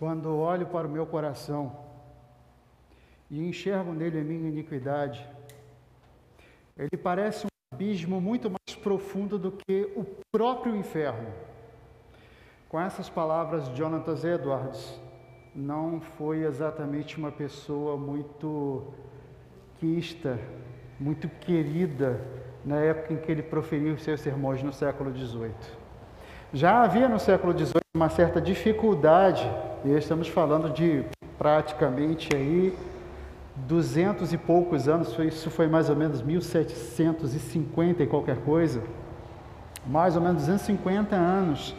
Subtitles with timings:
[0.00, 1.76] Quando olho para o meu coração
[3.30, 5.28] e enxergo nele a minha iniquidade,
[6.74, 11.28] ele parece um abismo muito mais profundo do que o próprio inferno.
[12.66, 14.98] Com essas palavras, Jonathan Edwards
[15.54, 18.94] não foi exatamente uma pessoa muito
[19.78, 20.38] quista,
[20.98, 22.18] muito querida
[22.64, 25.52] na época em que ele proferiu seus sermões no século XVIII.
[26.54, 29.46] Já havia no século XVIII uma certa dificuldade,
[29.84, 31.04] e estamos falando de
[31.38, 32.76] praticamente aí
[33.66, 38.82] duzentos e poucos anos, isso foi mais ou menos 1750 e qualquer coisa,
[39.86, 41.74] mais ou menos 250 anos,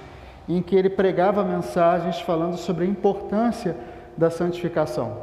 [0.49, 3.77] em que ele pregava mensagens falando sobre a importância
[4.17, 5.17] da santificação.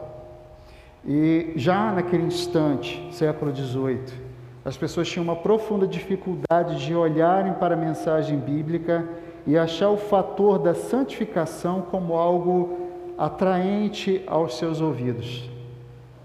[1.05, 4.29] E já naquele instante, século XVIII,
[4.65, 9.09] as pessoas tinham uma profunda dificuldade de olharem para a mensagem bíblica
[9.49, 12.77] e achar o fator da santificação como algo
[13.17, 15.49] atraente aos seus ouvidos.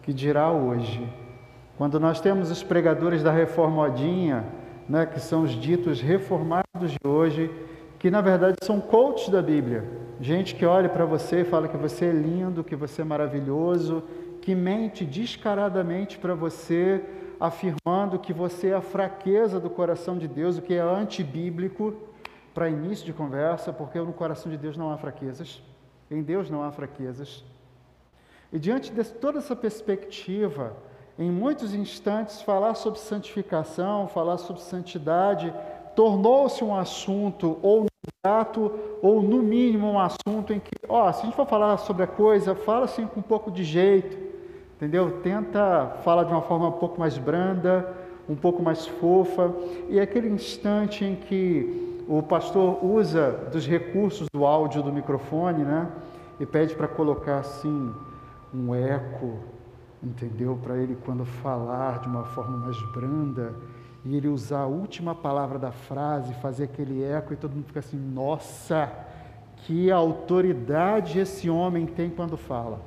[0.02, 1.08] Que dirá hoje,
[1.78, 4.44] quando nós temos os pregadores da reformadinha,
[4.90, 7.50] né, que são os ditos reformados de hoje,
[7.98, 9.86] que na verdade são coaches da Bíblia,
[10.20, 14.04] gente que olha para você e fala que você é lindo, que você é maravilhoso,
[14.42, 17.02] que mente descaradamente para você,
[17.40, 22.12] afirmando que você é a fraqueza do coração de Deus, o que é antibíblico
[22.54, 25.62] para início de conversa, porque no coração de Deus não há fraquezas,
[26.10, 27.44] em Deus não há fraquezas.
[28.52, 30.74] E diante de toda essa perspectiva,
[31.18, 35.54] em muitos instantes, falar sobre santificação, falar sobre santidade,
[35.96, 37.88] tornou-se um assunto ou
[38.26, 42.04] gato, ou no mínimo um assunto em que, ó, se a gente for falar sobre
[42.04, 44.18] a coisa, fala assim com um pouco de jeito,
[44.76, 45.20] entendeu?
[45.22, 47.94] Tenta falar de uma forma um pouco mais branda,
[48.30, 49.54] um pouco mais fofa,
[49.90, 55.64] e é aquele instante em que o pastor usa dos recursos do áudio do microfone,
[55.64, 55.90] né?
[56.40, 57.94] E pede para colocar assim
[58.54, 59.40] um eco,
[60.02, 60.60] entendeu?
[60.62, 63.54] Para ele quando falar de uma forma mais branda
[64.06, 67.80] e ele usar a última palavra da frase, fazer aquele eco e todo mundo fica
[67.80, 68.92] assim: nossa,
[69.58, 72.82] que autoridade esse homem tem quando fala.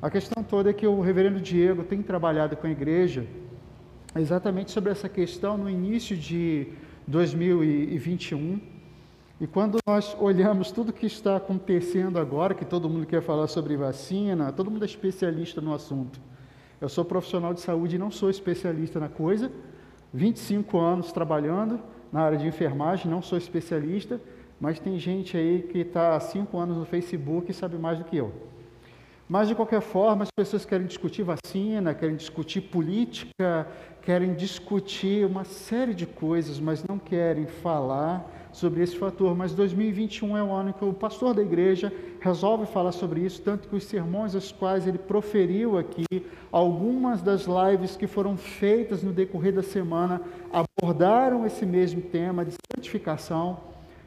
[0.00, 3.26] A questão toda é que o reverendo Diego tem trabalhado com a igreja
[4.16, 6.72] exatamente sobre essa questão no início de
[7.08, 8.60] 2021.
[9.40, 13.76] E quando nós olhamos tudo que está acontecendo agora, que todo mundo quer falar sobre
[13.76, 16.20] vacina, todo mundo é especialista no assunto.
[16.80, 19.50] Eu sou profissional de saúde e não sou especialista na coisa,
[20.12, 21.80] 25 anos trabalhando
[22.12, 24.20] na área de enfermagem, não sou especialista,
[24.60, 28.04] mas tem gente aí que está há 5 anos no Facebook e sabe mais do
[28.04, 28.32] que eu.
[29.28, 33.68] Mas, de qualquer forma, as pessoas querem discutir vacina, querem discutir política,
[34.08, 39.36] querem discutir uma série de coisas, mas não querem falar sobre esse fator.
[39.36, 43.68] Mas 2021 é o ano que o pastor da igreja resolve falar sobre isso, tanto
[43.68, 46.06] que os sermões os quais ele proferiu aqui,
[46.50, 52.54] algumas das lives que foram feitas no decorrer da semana, abordaram esse mesmo tema de
[52.74, 53.60] santificação.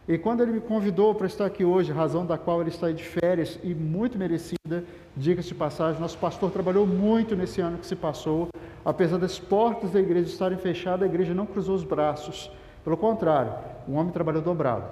[0.07, 3.03] E quando ele me convidou para estar aqui hoje, razão da qual ele está de
[3.03, 4.83] férias e muito merecida,
[5.15, 8.47] diga-se de passagem, nosso pastor trabalhou muito nesse ano que se passou.
[8.83, 12.51] Apesar das portas da igreja estarem fechadas, a igreja não cruzou os braços.
[12.83, 13.53] Pelo contrário,
[13.87, 14.85] o homem trabalhou dobrado.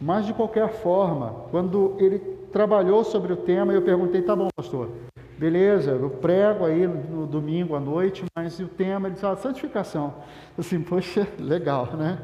[0.00, 2.18] Mas de qualquer forma, quando ele
[2.52, 4.90] trabalhou sobre o tema, eu perguntei: tá bom, pastor,
[5.38, 10.14] beleza, eu prego aí no domingo à noite, mas o tema, ele disse: ah, santificação.
[10.56, 12.18] Assim, poxa, legal, né?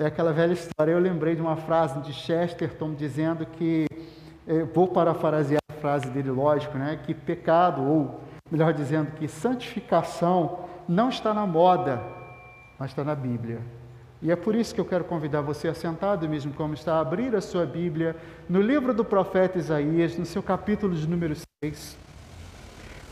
[0.00, 0.92] É aquela velha história.
[0.92, 3.84] Eu lembrei de uma frase de Chesterton dizendo que,
[4.72, 7.00] vou parafrasear a frase dele, lógico, né?
[7.04, 12.00] Que pecado, ou melhor dizendo, que santificação não está na moda,
[12.78, 13.58] mas está na Bíblia.
[14.22, 17.00] E é por isso que eu quero convidar você a sentado mesmo como está, a
[17.00, 18.14] abrir a sua Bíblia
[18.48, 21.34] no livro do profeta Isaías, no seu capítulo de número
[21.64, 21.98] 6.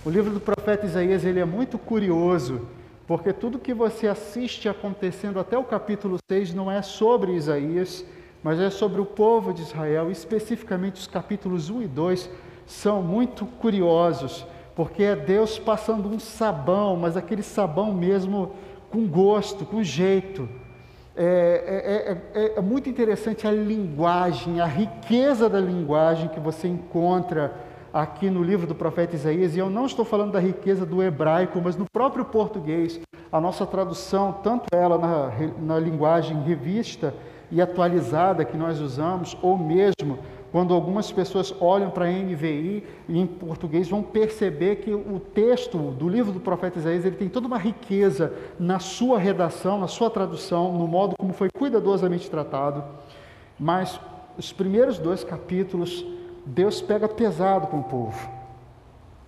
[0.05, 2.69] O livro do profeta Isaías, ele é muito curioso,
[3.07, 8.05] porque tudo que você assiste acontecendo até o capítulo 6 não é sobre Isaías,
[8.43, 12.31] mas é sobre o povo de Israel, especificamente os capítulos 1 e 2
[12.67, 14.45] são muito curiosos,
[14.75, 18.53] porque é Deus passando um sabão, mas aquele sabão mesmo
[18.91, 20.49] com gosto, com jeito.
[21.17, 27.55] É, é, é, é, muito interessante a linguagem, a riqueza da linguagem que você encontra
[27.93, 31.61] aqui no livro do profeta Isaías, e eu não estou falando da riqueza do hebraico,
[31.63, 33.01] mas no próprio português,
[33.31, 37.15] a nossa tradução, tanto ela na, na linguagem revista
[37.51, 40.19] e atualizada que nós usamos, ou mesmo
[40.53, 46.09] quando algumas pessoas olham para a NVI em português vão perceber que o texto do
[46.09, 50.73] livro do profeta Isaías ele tem toda uma riqueza na sua redação, na sua tradução,
[50.73, 52.83] no modo como foi cuidadosamente tratado.
[53.59, 54.01] Mas
[54.39, 56.07] os primeiros dois capítulos
[56.47, 58.31] Deus pega pesado com o povo.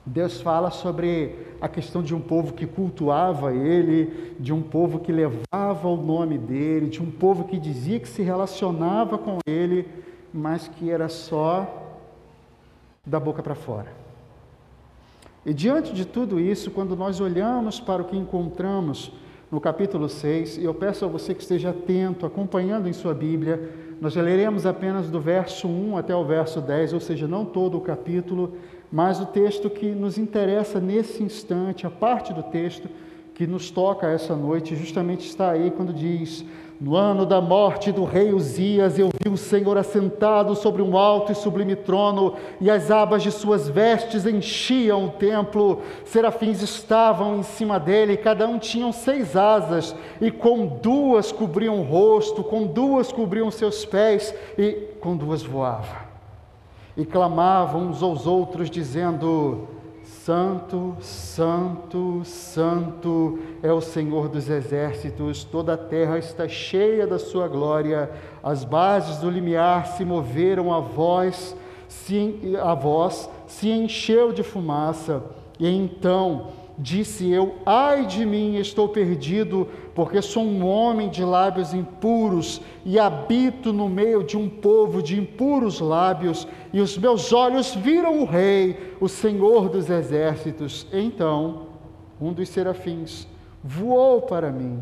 [0.06, 5.12] Deus fala sobre a questão de um povo que cultuava Ele, de um povo que
[5.12, 9.86] levava o nome dele, de um povo que dizia que se relacionava com Ele,
[10.32, 11.66] mas que era só
[13.04, 13.92] da boca para fora.
[15.44, 19.12] E diante de tudo isso, quando nós olhamos para o que encontramos
[19.50, 23.87] no capítulo 6, e eu peço a você que esteja atento, acompanhando em sua Bíblia,
[24.00, 27.80] nós leremos apenas do verso 1 até o verso 10, ou seja, não todo o
[27.80, 28.54] capítulo,
[28.90, 32.88] mas o texto que nos interessa nesse instante, a parte do texto
[33.34, 36.44] que nos toca essa noite, justamente está aí quando diz:
[36.80, 41.34] No ano da morte do rei Uzias, eu o Senhor assentado sobre um alto e
[41.34, 45.82] sublime trono, e as abas de suas vestes enchiam o templo.
[46.04, 51.84] Serafins estavam em cima dele, cada um tinha seis asas, e com duas cobriam o
[51.84, 56.08] rosto, com duas cobriam seus pés, e com duas voava
[56.98, 59.68] e clamavam uns aos outros, dizendo:
[60.28, 67.48] Santo, Santo, Santo é o Senhor dos exércitos, toda a terra está cheia da sua
[67.48, 68.10] glória,
[68.42, 71.56] as bases do limiar se moveram, a voz,
[71.88, 75.22] se, a voz se encheu de fumaça,
[75.58, 76.48] e então
[76.80, 79.66] Disse eu: Ai de mim, estou perdido,
[79.96, 85.18] porque sou um homem de lábios impuros e habito no meio de um povo de
[85.18, 90.86] impuros lábios, e os meus olhos viram o Rei, o Senhor dos exércitos.
[90.92, 91.66] Então,
[92.20, 93.26] um dos serafins
[93.62, 94.80] voou para mim,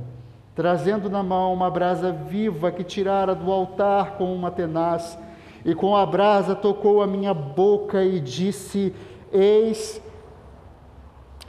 [0.54, 5.18] trazendo na mão uma brasa viva que tirara do altar com uma tenaz,
[5.64, 8.94] e com a brasa tocou a minha boca e disse:
[9.32, 9.98] Eis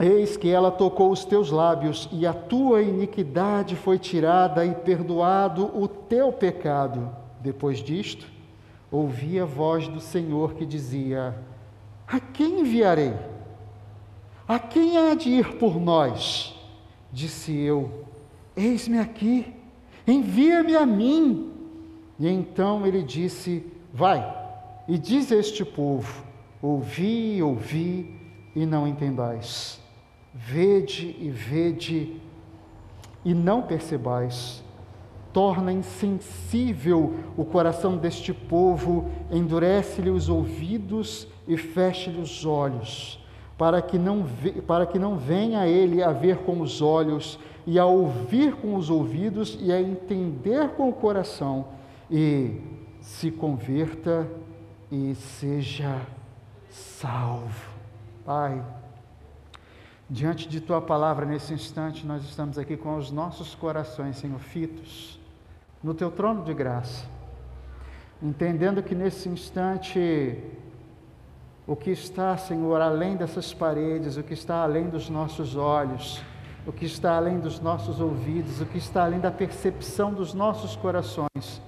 [0.00, 5.66] Eis que ela tocou os teus lábios, e a tua iniquidade foi tirada, e perdoado
[5.76, 7.10] o teu pecado.
[7.40, 8.26] Depois disto,
[8.92, 11.36] ouvi a voz do Senhor que dizia:
[12.06, 13.12] A quem enviarei?
[14.46, 16.54] A quem há de ir por nós?
[17.12, 18.04] Disse eu:
[18.56, 19.52] Eis-me aqui,
[20.06, 21.52] envia-me a mim.
[22.20, 24.24] E então ele disse: Vai,
[24.86, 26.22] e diz a este povo:
[26.62, 28.16] Ouvi, ouvi,
[28.54, 29.87] e não entendais
[30.34, 32.20] Vede e vede
[33.24, 34.62] e não percebais.
[35.32, 43.22] Torna insensível o coração deste povo, endurece-lhe os ouvidos e feche-lhe os olhos,
[43.56, 44.26] para que, não
[44.66, 48.88] para que não venha ele a ver com os olhos, e a ouvir com os
[48.88, 51.66] ouvidos, e a entender com o coração,
[52.10, 52.62] e
[53.00, 54.26] se converta
[54.90, 56.00] e seja
[56.70, 57.68] salvo.
[58.24, 58.62] Pai,
[60.10, 65.20] Diante de tua palavra, nesse instante, nós estamos aqui com os nossos corações, Senhor, fitos
[65.82, 67.04] no teu trono de graça,
[68.22, 70.42] entendendo que nesse instante,
[71.66, 76.22] o que está, Senhor, além dessas paredes, o que está além dos nossos olhos,
[76.66, 80.74] o que está além dos nossos ouvidos, o que está além da percepção dos nossos
[80.74, 81.60] corações,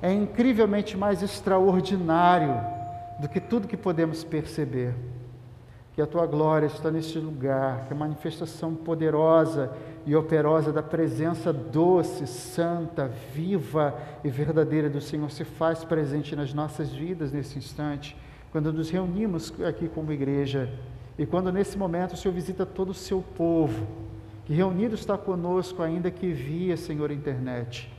[0.00, 2.58] é incrivelmente mais extraordinário
[3.20, 5.11] do que tudo que podemos perceber
[5.94, 9.70] que a tua glória está neste lugar, que a manifestação poderosa
[10.06, 13.94] e operosa da presença doce, santa, viva
[14.24, 18.16] e verdadeira do Senhor se faz presente nas nossas vidas nesse instante,
[18.50, 20.72] quando nos reunimos aqui como igreja
[21.18, 23.86] e quando nesse momento o Senhor visita todo o seu povo,
[24.46, 27.92] que reunido está conosco, ainda que via, Senhor, internet.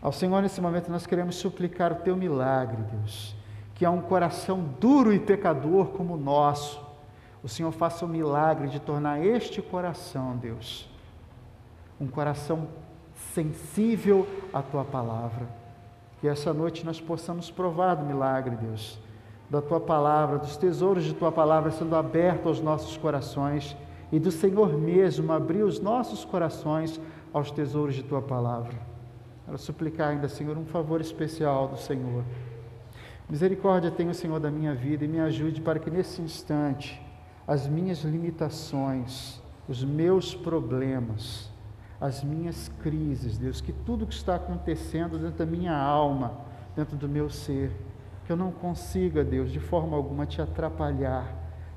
[0.00, 3.38] Ao Senhor, nesse momento, nós queremos suplicar o teu milagre, Deus
[3.80, 6.78] que há um coração duro e pecador como o nosso,
[7.42, 10.86] o Senhor faça o milagre de tornar este coração, Deus,
[11.98, 12.68] um coração
[13.32, 15.48] sensível à tua palavra.
[16.20, 18.98] Que essa noite nós possamos provar do milagre, Deus,
[19.48, 23.74] da tua palavra, dos tesouros de tua palavra sendo abertos aos nossos corações
[24.12, 27.00] e do Senhor mesmo abrir os nossos corações
[27.32, 28.76] aos tesouros de tua palavra.
[29.46, 32.24] Quero suplicar ainda, Senhor, um favor especial do Senhor
[33.30, 37.00] Misericórdia tenha o Senhor da minha vida e me ajude para que nesse instante
[37.46, 41.48] as minhas limitações, os meus problemas,
[42.00, 46.40] as minhas crises, Deus, que tudo que está acontecendo dentro da minha alma,
[46.74, 47.70] dentro do meu ser,
[48.26, 51.32] que eu não consiga, Deus, de forma alguma te atrapalhar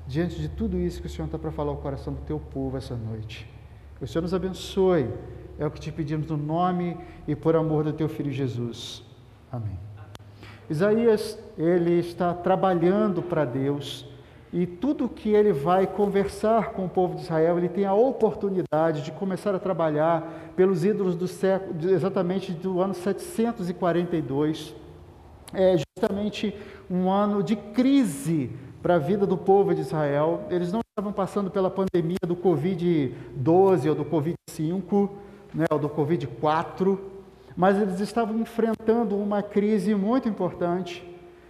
[0.08, 2.76] diante de tudo isso que o Senhor está para falar ao coração do teu povo
[2.76, 3.48] essa noite.
[3.98, 5.08] Que o Senhor nos abençoe,
[5.56, 6.96] é o que te pedimos no nome
[7.28, 9.04] e por amor do teu Filho Jesus.
[9.52, 9.93] Amém.
[10.68, 14.06] Isaías, ele está trabalhando para Deus
[14.54, 19.02] e tudo que ele vai conversar com o povo de Israel, ele tem a oportunidade
[19.02, 24.72] de começar a trabalhar pelos ídolos do século, exatamente do ano 742.
[25.52, 26.54] é justamente
[26.88, 30.44] um ano de crise para a vida do povo de Israel.
[30.48, 35.10] Eles não estavam passando pela pandemia do Covid-12 ou do Covid-5,
[35.52, 36.96] né, ou do Covid-4,
[37.56, 41.04] mas eles estavam enfrentando uma crise muito importante.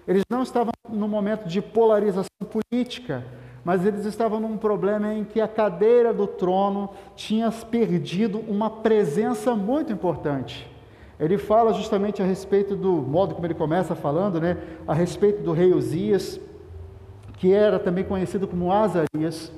[0.06, 3.24] Eles não estavam no momento de polarização política,
[3.64, 9.54] mas eles estavam num problema em que a cadeira do trono tinha perdido uma presença
[9.54, 10.70] muito importante.
[11.18, 15.52] Ele fala justamente a respeito do modo como ele começa falando, né, a respeito do
[15.52, 16.38] rei Uzias,
[17.38, 19.52] que era também conhecido como Azarias,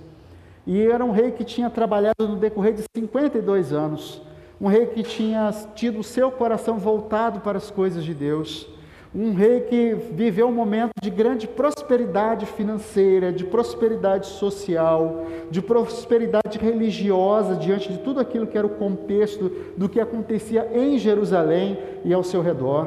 [0.67, 4.23] e era um rei que tinha trabalhado no decorrer de 52 anos,
[4.61, 8.69] um rei que tinha tido o seu coração voltado para as coisas de Deus,
[9.15, 16.59] um rei que viveu um momento de grande prosperidade financeira, de prosperidade social, de prosperidade
[16.59, 22.13] religiosa diante de tudo aquilo que era o contexto do que acontecia em Jerusalém e
[22.13, 22.87] ao seu redor.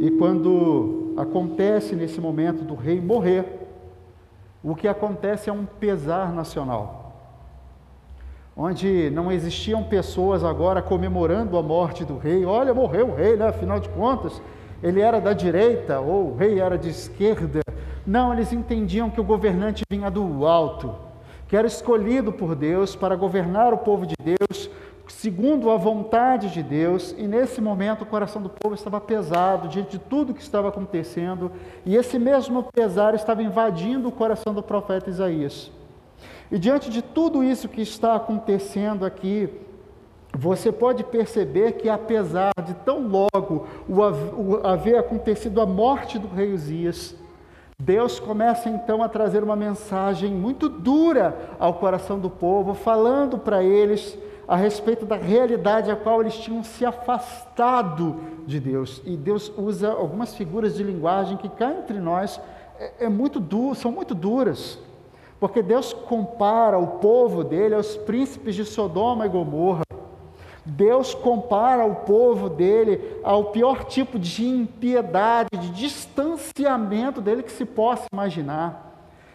[0.00, 3.44] E quando acontece nesse momento do rei morrer,
[4.64, 6.99] o que acontece é um pesar nacional,
[8.62, 12.44] onde não existiam pessoas agora comemorando a morte do rei.
[12.44, 13.48] Olha, morreu o rei, né?
[13.48, 14.40] afinal de contas
[14.82, 17.60] ele era da direita ou o rei era de esquerda.
[18.06, 20.94] Não, eles entendiam que o governante vinha do alto,
[21.48, 24.70] que era escolhido por Deus para governar o povo de Deus,
[25.08, 29.92] segundo a vontade de Deus, e nesse momento o coração do povo estava pesado diante
[29.92, 31.50] de tudo que estava acontecendo,
[31.84, 35.70] e esse mesmo pesar estava invadindo o coração do profeta Isaías.
[36.50, 39.48] E diante de tudo isso que está acontecendo aqui,
[40.36, 43.66] você pode perceber que, apesar de tão logo
[44.62, 47.14] haver acontecido a morte do rei Uzias,
[47.78, 53.62] Deus começa então a trazer uma mensagem muito dura ao coração do povo, falando para
[53.62, 59.00] eles a respeito da realidade a qual eles tinham se afastado de Deus.
[59.04, 62.40] E Deus usa algumas figuras de linguagem que cá entre nós
[62.78, 63.42] é, é muito
[63.74, 64.78] são muito duras.
[65.40, 69.82] Porque Deus compara o povo dele aos príncipes de Sodoma e Gomorra.
[70.66, 77.64] Deus compara o povo dele ao pior tipo de impiedade, de distanciamento dele que se
[77.64, 78.88] possa imaginar.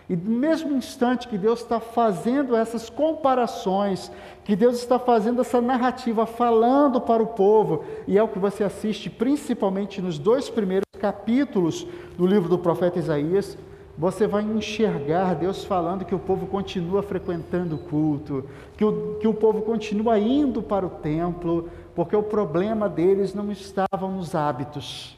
[0.07, 4.11] E no mesmo instante que Deus está fazendo essas comparações,
[4.43, 8.63] que Deus está fazendo essa narrativa, falando para o povo, e é o que você
[8.63, 13.57] assiste principalmente nos dois primeiros capítulos do livro do profeta Isaías,
[13.97, 18.43] você vai enxergar Deus falando que o povo continua frequentando o culto,
[18.75, 23.51] que o, que o povo continua indo para o templo, porque o problema deles não
[23.51, 25.17] estava nos hábitos,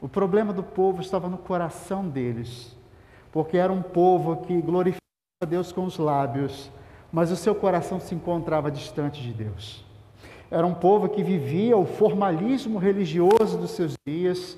[0.00, 2.74] o problema do povo estava no coração deles,
[3.30, 5.00] porque era um povo que glorificava
[5.46, 6.70] Deus com os lábios,
[7.12, 9.84] mas o seu coração se encontrava distante de Deus.
[10.50, 14.56] Era um povo que vivia o formalismo religioso dos seus dias,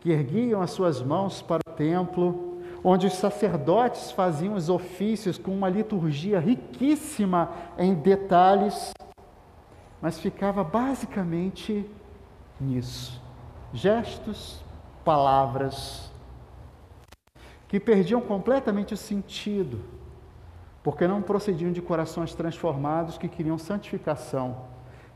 [0.00, 2.55] que erguiam as suas mãos para o templo,
[2.88, 8.92] onde os sacerdotes faziam os ofícios com uma liturgia riquíssima em detalhes,
[10.00, 11.84] mas ficava basicamente
[12.60, 13.20] nisso:
[13.72, 14.62] gestos,
[15.04, 16.12] palavras,
[17.66, 19.80] que perdiam completamente o sentido,
[20.84, 24.58] porque não procediam de corações transformados que queriam santificação,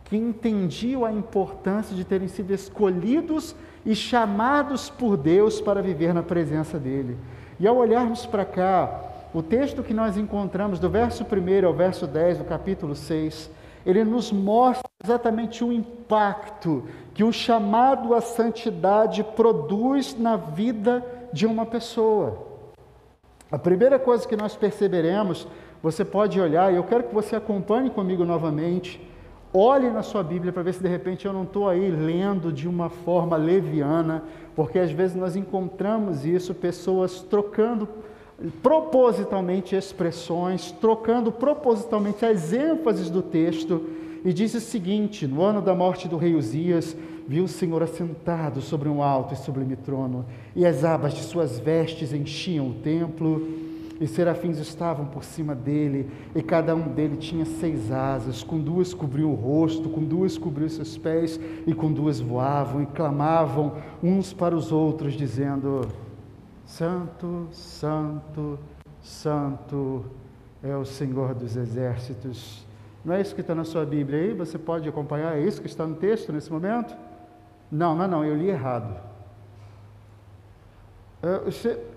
[0.07, 3.55] que entendiam a importância de terem sido escolhidos
[3.87, 7.17] e chamados por Deus para viver na presença dele.
[7.61, 9.03] E ao olharmos para cá,
[9.35, 13.51] o texto que nós encontramos do verso 1 ao verso 10 do capítulo 6,
[13.85, 21.47] ele nos mostra exatamente o impacto que o chamado à santidade produz na vida de
[21.47, 22.47] uma pessoa.
[23.53, 25.47] A primeira coisa que nós perceberemos,
[25.83, 29.07] você pode olhar, e eu quero que você acompanhe comigo novamente,
[29.53, 32.69] olhe na sua Bíblia para ver se de repente eu não estou aí lendo de
[32.69, 37.89] uma forma leviana, porque às vezes nós encontramos isso, pessoas trocando
[38.63, 43.87] propositalmente expressões, trocando propositalmente as ênfases do texto,
[44.25, 48.61] e diz o seguinte: no ano da morte do rei Uzias, viu o Senhor assentado
[48.61, 53.70] sobre um alto e sublime trono, e as abas de suas vestes enchiam o templo
[54.01, 58.95] e serafins estavam por cima dele, e cada um dele tinha seis asas, com duas
[58.95, 64.33] cobriu o rosto, com duas cobriu seus pés, e com duas voavam e clamavam uns
[64.33, 65.87] para os outros, dizendo:
[66.65, 68.59] Santo, Santo,
[69.03, 70.07] Santo
[70.63, 72.67] é o Senhor dos exércitos.
[73.05, 74.33] Não é isso que está na sua Bíblia aí?
[74.33, 75.37] Você pode acompanhar?
[75.37, 76.97] É isso que está no texto nesse momento?
[77.71, 79.10] Não, não, não, eu li errado.
[81.23, 81.41] É,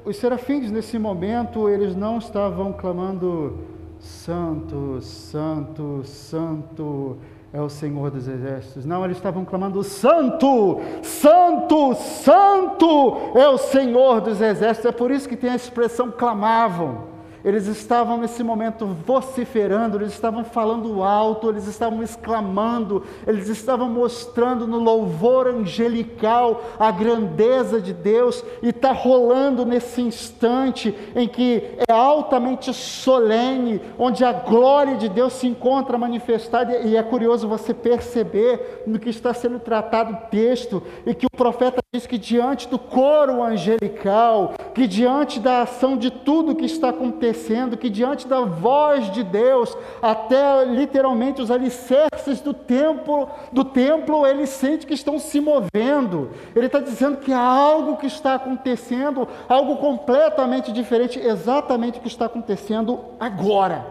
[0.06, 3.58] os serafins, nesse momento, eles não estavam clamando
[4.00, 7.18] Santo, Santo, Santo
[7.54, 8.84] é o Senhor dos Exércitos.
[8.84, 14.90] Não, eles estavam clamando: Santo, Santo, Santo é o Senhor dos Exércitos.
[14.90, 17.13] É por isso que tem a expressão clamavam.
[17.44, 24.66] Eles estavam nesse momento vociferando, eles estavam falando alto, eles estavam exclamando, eles estavam mostrando
[24.66, 31.92] no louvor angelical a grandeza de Deus, e está rolando nesse instante em que é
[31.92, 38.84] altamente solene, onde a glória de Deus se encontra manifestada, e é curioso você perceber
[38.88, 42.80] no que está sendo tratado o texto, e que o profeta diz que diante do
[42.80, 48.42] coro angelical, que diante da ação de tudo que está acontecendo, acontecendo que diante da
[48.42, 55.18] voz de Deus, até literalmente os alicerces do templo, do templo, ele sente que estão
[55.18, 56.30] se movendo.
[56.56, 62.08] Ele está dizendo que há algo que está acontecendo, algo completamente diferente, exatamente o que
[62.08, 63.86] está acontecendo agora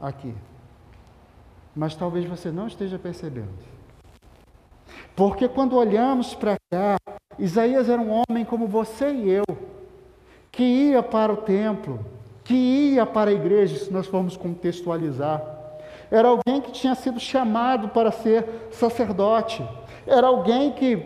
[0.00, 0.34] aqui.
[1.74, 3.68] Mas talvez você não esteja percebendo.
[5.14, 6.96] Porque quando olhamos para cá,
[7.38, 9.44] Isaías era um homem como você e eu,
[10.50, 12.04] que ia para o templo,
[12.48, 15.42] que ia para a igreja, se nós formos contextualizar.
[16.10, 19.62] Era alguém que tinha sido chamado para ser sacerdote.
[20.06, 20.96] Era alguém que,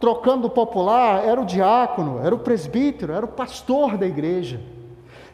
[0.00, 4.58] trocando popular, era o diácono, era o presbítero, era o pastor da igreja.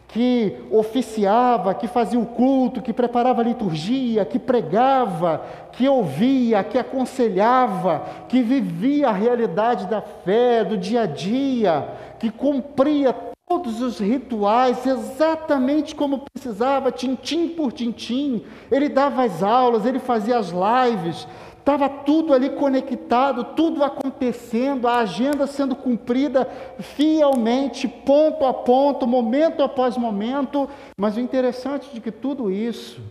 [0.09, 6.77] Que oficiava, que fazia o culto, que preparava a liturgia, que pregava, que ouvia, que
[6.77, 11.89] aconselhava, que vivia a realidade da fé, do dia a dia,
[12.19, 18.47] que cumpria todos os rituais exatamente como precisava, tintim por tintim.
[18.71, 21.29] Ele dava as aulas, ele fazia as lives,
[21.59, 26.47] estava tudo ali conectado, tudo acontecendo, a agenda sendo cumprida
[26.81, 30.67] fielmente, ponto a ponto, momento após momento.
[30.97, 33.03] Mas o interessante de que tudo isso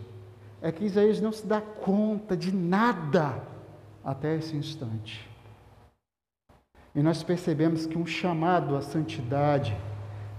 [0.60, 3.40] é que Isaías não se dá conta de nada
[4.04, 5.30] até esse instante.
[6.96, 9.74] E nós percebemos que um chamado à santidade,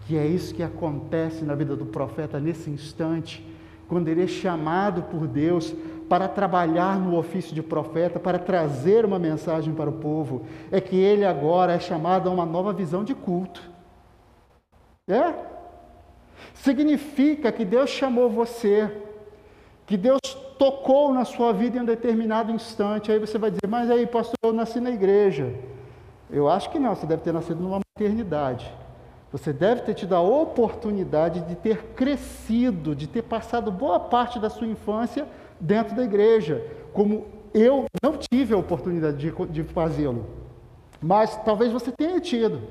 [0.06, 3.46] que é isso que acontece na vida do profeta nesse instante,
[3.88, 5.74] quando ele é chamado por Deus
[6.10, 10.96] para trabalhar no ofício de profeta, para trazer uma mensagem para o povo, é que
[10.96, 13.62] ele agora é chamado a uma nova visão de culto.
[15.08, 15.34] É?
[16.54, 18.92] Significa que Deus chamou você,
[19.86, 20.20] que Deus
[20.58, 23.12] tocou na sua vida em um determinado instante.
[23.12, 25.54] Aí você vai dizer, mas aí, pastor, eu nasci na igreja.
[26.30, 28.72] Eu acho que não, você deve ter nascido numa maternidade.
[29.34, 34.48] Você deve ter tido a oportunidade de ter crescido, de ter passado boa parte da
[34.48, 35.28] sua infância
[35.60, 40.28] dentro da igreja, como eu não tive a oportunidade de, de fazê-lo.
[41.02, 42.62] Mas talvez você tenha tido.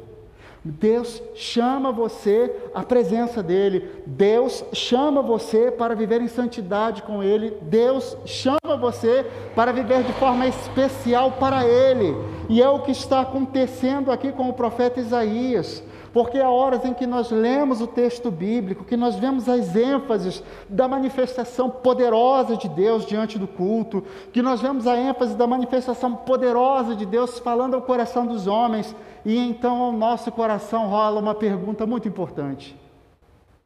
[0.65, 7.57] Deus chama você à presença dEle, Deus chama você para viver em santidade com Ele,
[7.63, 12.15] Deus chama você para viver de forma especial para Ele,
[12.49, 15.83] e é o que está acontecendo aqui com o profeta Isaías.
[16.13, 20.43] Porque há horas em que nós lemos o texto bíblico, que nós vemos as ênfases
[20.69, 26.15] da manifestação poderosa de Deus diante do culto, que nós vemos a ênfase da manifestação
[26.15, 28.95] poderosa de Deus falando ao coração dos homens,
[29.25, 32.77] e então ao nosso coração rola uma pergunta muito importante: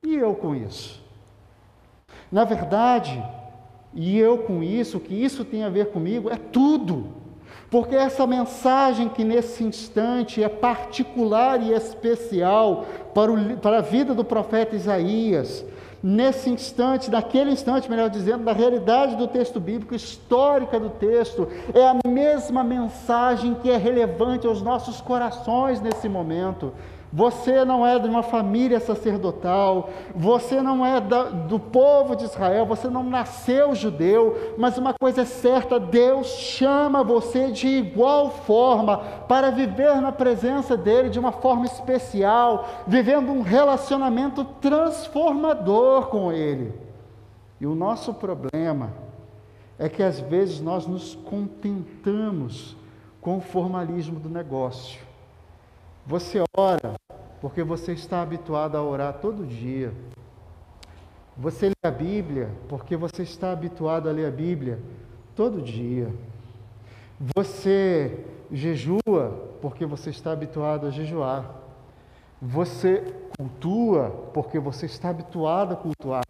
[0.05, 1.05] e eu com isso?
[2.31, 3.23] Na verdade,
[3.93, 7.26] e eu com isso, o que isso tem a ver comigo é tudo.
[7.71, 14.15] Porque essa mensagem que nesse instante é particular e especial para, o, para a vida
[14.15, 15.65] do profeta Isaías,
[16.03, 21.89] nesse instante, naquele instante, melhor dizendo, da realidade do texto bíblico, histórica do texto, é
[21.89, 26.73] a mesma mensagem que é relevante aos nossos corações nesse momento.
[27.17, 32.67] Você não é de uma família sacerdotal, você não é da, do povo de Israel,
[32.67, 38.99] você não nasceu judeu, mas uma coisa é certa: Deus chama você de igual forma
[39.27, 46.75] para viver na presença dEle de uma forma especial, vivendo um relacionamento transformador com Ele.
[47.59, 48.93] E o nosso problema
[49.79, 52.77] é que às vezes nós nos contentamos
[53.23, 55.06] com o formalismo do negócio
[56.07, 56.95] você ora
[57.41, 59.93] porque você está habituado a orar todo dia.
[61.37, 64.79] Você lê a Bíblia porque você está habituado a ler a Bíblia
[65.35, 66.15] todo dia.
[67.35, 71.45] Você jejua porque você está habituado a jejuar.
[72.41, 76.25] Você cultua porque você está habituado a cultuar.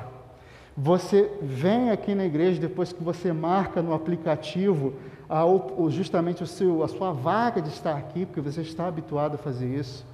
[0.76, 4.94] Você vem aqui na igreja depois que você marca no aplicativo
[5.28, 5.44] a,
[5.88, 9.66] justamente o seu, a sua vaga de estar aqui, porque você está habituado a fazer
[9.66, 10.04] isso.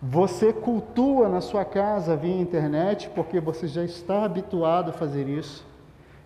[0.00, 5.66] Você cultua na sua casa via internet, porque você já está habituado a fazer isso.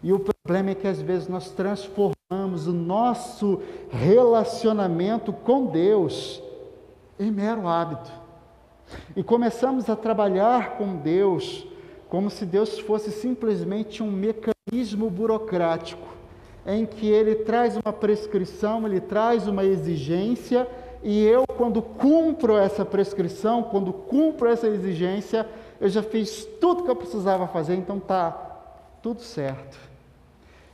[0.03, 6.43] E o problema é que às vezes nós transformamos o nosso relacionamento com Deus
[7.19, 8.11] em mero hábito.
[9.17, 11.67] E começamos a trabalhar com Deus
[12.09, 16.07] como se Deus fosse simplesmente um mecanismo burocrático,
[16.67, 20.67] em que Ele traz uma prescrição, Ele traz uma exigência,
[21.03, 25.49] e eu, quando cumpro essa prescrição, quando cumpro essa exigência,
[25.81, 28.31] eu já fiz tudo que eu precisava fazer, então tá
[29.03, 29.77] tudo certo.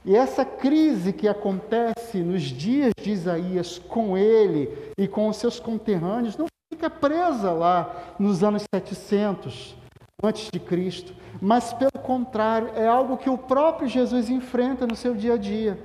[0.04, 5.58] E essa crise que acontece nos dias de Isaías com ele e com os seus
[5.58, 9.74] conterrâneos não fica presa lá nos anos 700
[10.22, 15.14] antes de Cristo, mas pelo contrário, é algo que o próprio Jesus enfrenta no seu
[15.14, 15.78] dia a dia.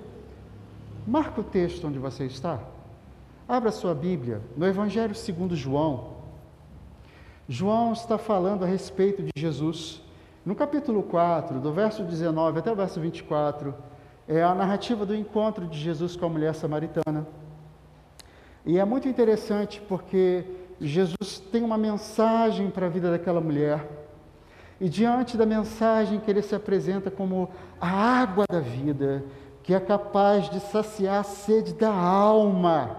[1.06, 2.60] Marca o texto onde você está.
[3.48, 6.14] Abra sua Bíblia no Evangelho segundo João,
[7.48, 10.02] João está falando a respeito de Jesus.
[10.46, 13.76] No capítulo 4, do verso 19 até o verso 24,
[14.28, 17.28] é a narrativa do encontro de Jesus com a mulher samaritana.
[18.66, 20.46] E é muito interessante porque
[20.80, 23.86] Jesus tem uma mensagem para a vida daquela mulher.
[24.84, 27.48] E diante da mensagem que ele se apresenta como
[27.80, 29.24] a água da vida,
[29.64, 32.98] que é capaz de saciar a sede da alma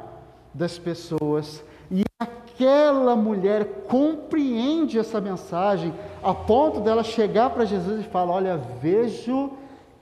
[0.55, 5.93] das pessoas, e aquela mulher compreende essa mensagem
[6.23, 9.51] a ponto dela chegar para Jesus e falar: Olha, vejo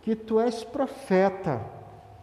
[0.02, 1.62] que tu és profeta,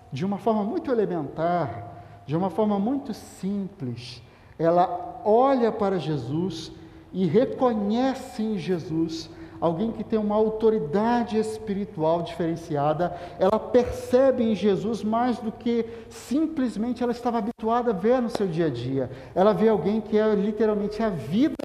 [0.09, 4.23] de uma forma muito elementar, de uma forma muito simples.
[4.57, 6.71] Ela olha para Jesus
[7.11, 15.03] e reconhece em Jesus alguém que tem uma autoridade espiritual diferenciada, ela percebe em Jesus
[15.03, 19.09] mais do que simplesmente ela estava habituada a ver no seu dia a dia.
[19.35, 21.55] Ela vê alguém que é literalmente a vida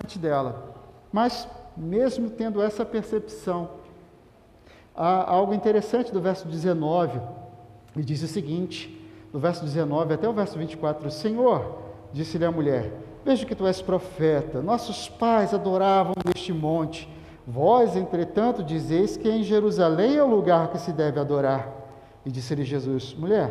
[0.00, 0.74] diante dela.
[1.12, 3.70] Mas, mesmo tendo essa percepção,
[4.94, 7.20] há algo interessante do verso 19,
[7.96, 8.96] e diz o seguinte:
[9.32, 11.78] do verso 19 até o verso 24: Senhor,
[12.12, 12.92] disse-lhe a mulher,
[13.24, 17.08] vejo que tu és profeta, nossos pais adoravam neste monte
[17.52, 21.68] Vós, entretanto, dizeis que em Jerusalém é o lugar que se deve adorar.
[22.24, 23.50] E disse-lhe Jesus: Mulher,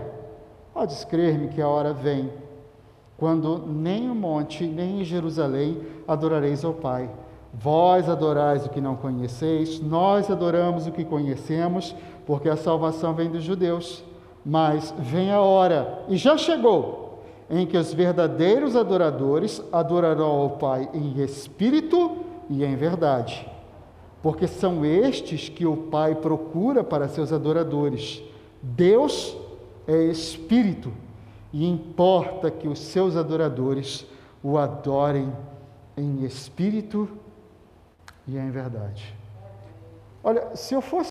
[0.73, 2.31] podes crer-me que a hora vem,
[3.17, 7.09] quando nem no monte, nem em Jerusalém adorareis ao Pai.
[7.53, 11.93] Vós adorais o que não conheceis, nós adoramos o que conhecemos,
[12.25, 14.01] porque a salvação vem dos judeus.
[14.45, 20.87] Mas vem a hora, e já chegou, em que os verdadeiros adoradores adorarão ao Pai
[20.93, 22.15] em espírito
[22.49, 23.58] e em verdade
[24.21, 28.21] porque são estes que o Pai procura para seus adoradores.
[28.61, 29.37] Deus
[29.87, 30.91] é Espírito
[31.51, 34.05] e importa que os seus adoradores
[34.43, 35.33] o adorem
[35.97, 37.09] em espírito
[38.27, 39.15] e em verdade.
[40.23, 41.09] Olha, se eu fosse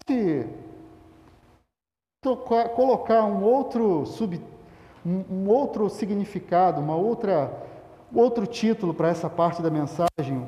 [2.75, 4.41] colocar um outro sub,
[5.05, 7.67] um, um outro significado, uma outra
[8.15, 10.47] outro título para essa parte da mensagem,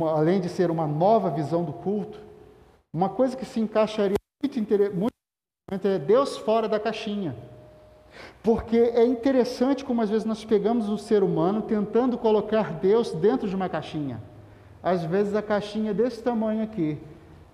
[0.00, 2.18] uma, além de ser uma nova visão do culto,
[2.92, 4.58] uma coisa que se encaixaria muito,
[4.98, 7.36] muito é Deus fora da caixinha.
[8.42, 13.48] Porque é interessante como às vezes nós pegamos o ser humano tentando colocar Deus dentro
[13.48, 14.20] de uma caixinha.
[14.82, 16.98] Às vezes a caixinha é desse tamanho aqui.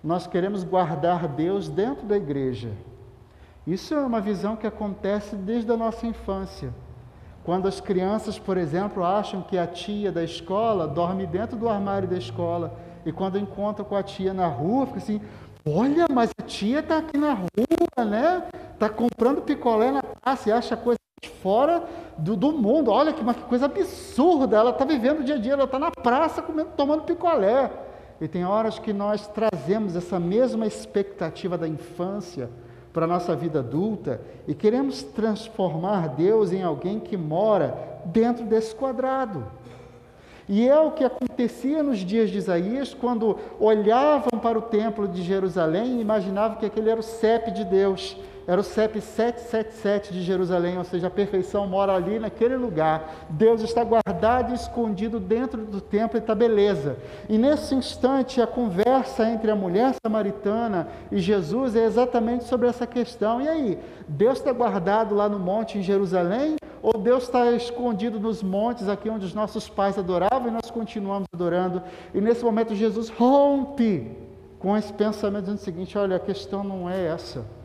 [0.02, 2.70] Nós queremos guardar Deus dentro da igreja.
[3.66, 6.72] Isso é uma visão que acontece desde a nossa infância.
[7.46, 12.08] Quando as crianças, por exemplo, acham que a tia da escola dorme dentro do armário
[12.08, 15.20] da escola, e quando encontram com a tia na rua, fica assim:
[15.64, 18.48] olha, mas a tia está aqui na rua, né?
[18.74, 20.98] Está comprando picolé na praça e acha coisa
[21.40, 21.84] fora
[22.18, 22.90] do, do mundo.
[22.90, 24.56] Olha que, que coisa absurda!
[24.56, 27.70] Ela está vivendo o dia a dia, ela está na praça comendo, tomando picolé.
[28.20, 32.50] E tem horas que nós trazemos essa mesma expectativa da infância
[32.96, 38.74] para a nossa vida adulta e queremos transformar Deus em alguém que mora dentro desse
[38.74, 39.44] quadrado.
[40.48, 45.22] E é o que acontecia nos dias de Isaías, quando olhavam para o templo de
[45.22, 50.22] Jerusalém e imaginavam que aquele era o CEP de Deus era o CEP 777 de
[50.22, 53.26] Jerusalém, ou seja, a perfeição mora ali naquele lugar.
[53.28, 56.96] Deus está guardado e escondido dentro do templo e está beleza.
[57.28, 62.86] E nesse instante, a conversa entre a mulher samaritana e Jesus é exatamente sobre essa
[62.86, 63.40] questão.
[63.40, 66.54] E aí, Deus está guardado lá no monte em Jerusalém?
[66.80, 71.26] Ou Deus está escondido nos montes, aqui onde os nossos pais adoravam e nós continuamos
[71.34, 71.82] adorando?
[72.14, 74.16] E nesse momento, Jesus rompe
[74.60, 77.55] com esse pensamento dizendo o seguinte: olha, a questão não é essa.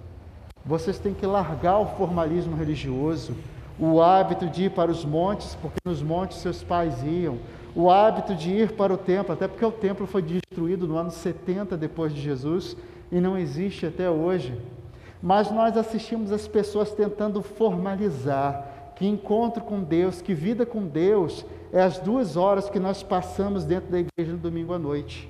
[0.65, 3.35] Vocês têm que largar o formalismo religioso,
[3.79, 7.39] o hábito de ir para os montes, porque nos montes seus pais iam,
[7.75, 11.09] o hábito de ir para o templo, até porque o templo foi destruído no ano
[11.09, 12.75] 70 depois de Jesus
[13.11, 14.57] e não existe até hoje.
[15.23, 21.45] mas nós assistimos as pessoas tentando formalizar que encontro com Deus, que vida com Deus
[21.73, 25.29] é as duas horas que nós passamos dentro da igreja no domingo à noite.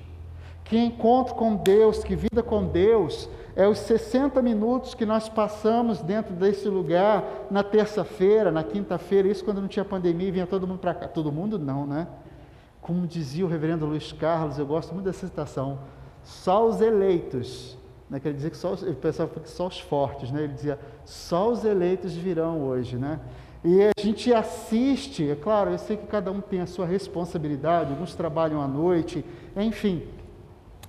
[0.64, 6.00] Que encontro com Deus, que vida com Deus é os 60 minutos que nós passamos
[6.00, 10.66] dentro desse lugar na terça-feira, na quinta-feira, isso quando não tinha pandemia e vinha todo
[10.66, 11.08] mundo para cá.
[11.08, 12.06] Todo mundo não, né?
[12.80, 15.78] Como dizia o reverendo Luiz Carlos, eu gosto muito dessa citação,
[16.24, 17.76] só os eleitos,
[18.08, 18.18] né?
[18.18, 20.44] quer dizer que só, o pessoal que só os fortes, né?
[20.44, 23.20] ele dizia, só os eleitos virão hoje, né?
[23.64, 27.90] E a gente assiste, é claro, eu sei que cada um tem a sua responsabilidade,
[27.92, 29.24] alguns trabalham à noite,
[29.56, 30.02] enfim,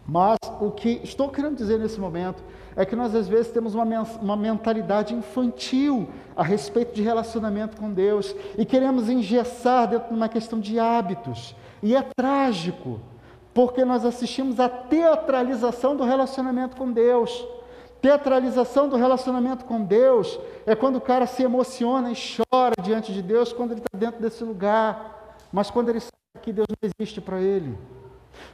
[0.07, 2.43] mas o que estou querendo dizer nesse momento
[2.75, 3.85] é que nós às vezes temos uma,
[4.21, 10.27] uma mentalidade infantil a respeito de relacionamento com Deus e queremos engessar dentro de uma
[10.27, 11.55] questão de hábitos.
[11.81, 12.99] E é trágico,
[13.53, 17.45] porque nós assistimos à teatralização do relacionamento com Deus.
[18.01, 23.21] Teatralização do relacionamento com Deus é quando o cara se emociona e chora diante de
[23.21, 26.11] Deus quando ele está dentro desse lugar, mas quando ele sabe
[26.41, 27.77] que Deus não existe para ele.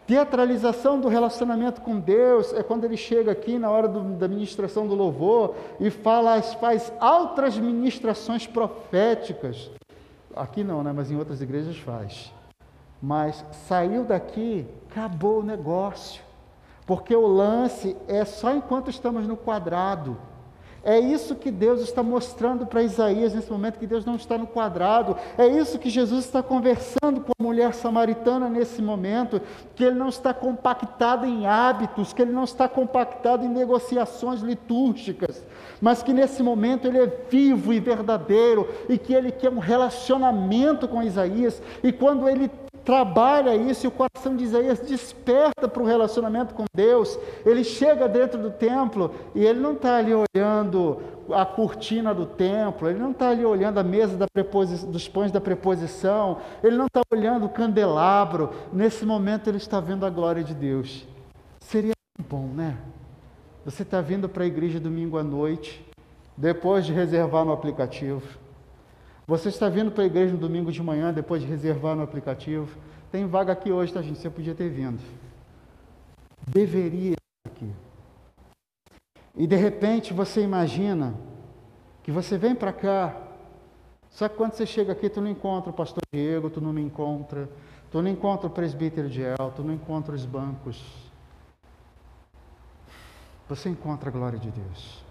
[0.06, 4.88] Teatralização do relacionamento com Deus é quando ele chega aqui na hora do, da ministração
[4.88, 9.70] do louvor e fala, faz outras ministrações proféticas.
[10.36, 10.92] Aqui não, né?
[10.94, 12.34] mas em outras igrejas faz.
[13.02, 16.22] Mas saiu daqui, acabou o negócio.
[16.86, 20.18] Porque o lance é só enquanto estamos no quadrado.
[20.84, 24.48] É isso que Deus está mostrando para Isaías nesse momento, que Deus não está no
[24.48, 25.16] quadrado.
[25.38, 29.42] É isso que Jesus está conversando com a mulher samaritana nesse momento,
[29.76, 35.46] que ele não está compactado em hábitos, que ele não está compactado em negociações litúrgicas,
[35.82, 40.88] mas que nesse momento ele é vivo e verdadeiro e que ele quer um relacionamento
[40.88, 41.62] com Isaías.
[41.84, 42.50] E quando ele
[42.84, 47.20] trabalha isso e o coração de Isaías desperta para o relacionamento com Deus.
[47.46, 51.00] Ele chega dentro do templo e ele não está ali olhando
[51.32, 54.18] a cortina do templo, ele não está ali olhando a mesa
[54.88, 58.52] dos pães da preposição, ele não está olhando o candelabro.
[58.74, 61.08] Nesse momento ele está vendo a glória de Deus.
[61.60, 61.94] Seria
[62.28, 62.78] bom, né?
[63.66, 65.86] Você está vindo para a igreja domingo à noite,
[66.36, 68.39] depois de reservar no aplicativo
[69.30, 72.76] você está vindo para a igreja no domingo de manhã, depois de reservar no aplicativo.
[73.12, 74.18] Tem vaga aqui hoje, tá, gente?
[74.18, 75.00] Você podia ter vindo.
[76.48, 77.72] Deveria estar aqui.
[79.36, 81.14] E de repente você imagina
[82.02, 83.16] que você vem para cá,
[84.10, 86.82] só que quando você chega aqui, tu não encontra o pastor Diego, tu não me
[86.82, 87.48] encontra,
[87.92, 90.84] tu não encontra o presbítero de El, tu não encontra os bancos.
[93.48, 95.04] Você encontra a glória de Deus.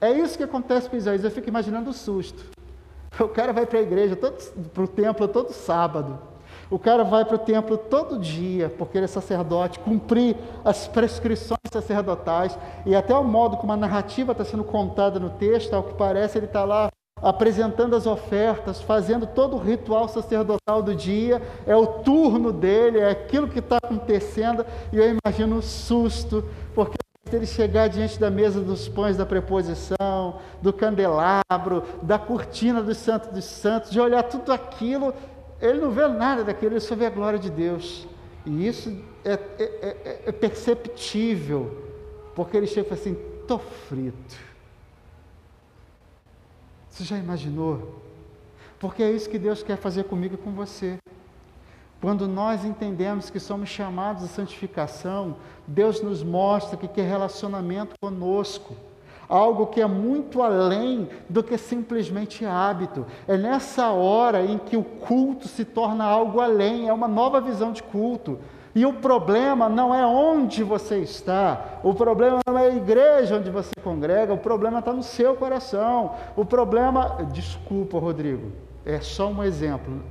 [0.00, 1.24] É isso que acontece com Isaías.
[1.24, 2.59] Eu fico imaginando o susto.
[3.18, 6.18] O cara vai para a igreja, para o templo todo sábado.
[6.70, 11.58] O cara vai para o templo todo dia, porque ele é sacerdote, cumprir as prescrições
[11.70, 12.56] sacerdotais.
[12.86, 16.38] E até o modo como a narrativa está sendo contada no texto, ao que parece,
[16.38, 16.88] ele está lá
[17.22, 23.10] apresentando as ofertas, fazendo todo o ritual sacerdotal do dia, é o turno dele, é
[23.10, 26.96] aquilo que está acontecendo, e eu imagino o susto, porque
[27.32, 33.30] ele chegar diante da mesa dos pães da preposição, do candelabro, da cortina dos santos
[33.30, 35.14] dos santos, de olhar tudo aquilo,
[35.60, 38.06] ele não vê nada daquilo, ele só vê a glória de Deus.
[38.46, 41.84] E isso é, é, é, é perceptível,
[42.34, 44.36] porque ele chega e fala assim: estou frito.
[46.88, 48.00] Você já imaginou?
[48.78, 50.98] Porque é isso que Deus quer fazer comigo e com você.
[52.00, 55.36] Quando nós entendemos que somos chamados à santificação,
[55.66, 58.74] Deus nos mostra que quer relacionamento conosco,
[59.28, 63.04] algo que é muito além do que simplesmente hábito.
[63.28, 67.70] É nessa hora em que o culto se torna algo além, é uma nova visão
[67.70, 68.38] de culto.
[68.74, 73.50] E o problema não é onde você está, o problema não é a igreja onde
[73.50, 76.14] você congrega, o problema está no seu coração.
[76.34, 78.52] O problema, desculpa, Rodrigo,
[78.84, 80.02] é só um exemplo.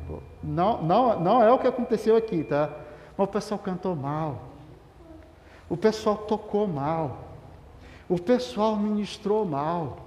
[0.43, 2.69] Não, não, não é o que aconteceu aqui, tá?
[3.17, 4.43] Mas o pessoal cantou mal.
[5.69, 7.17] O pessoal tocou mal.
[8.07, 10.05] O pessoal ministrou mal.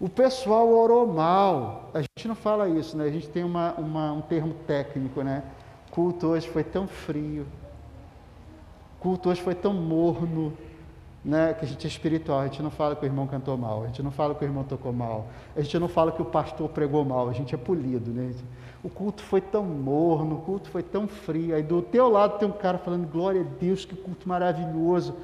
[0.00, 1.90] O pessoal orou mal.
[1.94, 3.04] A gente não fala isso, né?
[3.04, 5.42] A gente tem uma, uma, um termo técnico, né?
[5.90, 7.46] Culto hoje foi tão frio.
[9.00, 10.56] Culto hoje foi tão morno
[11.24, 13.84] né, que a gente é espiritual, a gente não fala que o irmão cantou mal,
[13.84, 16.24] a gente não fala que o irmão tocou mal, a gente não fala que o
[16.24, 18.32] pastor pregou mal, a gente é polido, né?
[18.82, 21.54] O culto foi tão morno, o culto foi tão frio.
[21.54, 25.14] Aí do teu lado tem um cara falando, glória a Deus, que culto maravilhoso.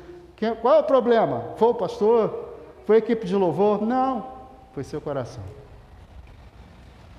[0.62, 1.42] qual é o problema?
[1.56, 2.54] Foi o pastor?
[2.86, 3.82] Foi a equipe de louvor?
[3.82, 4.24] Não,
[4.72, 5.42] foi seu coração.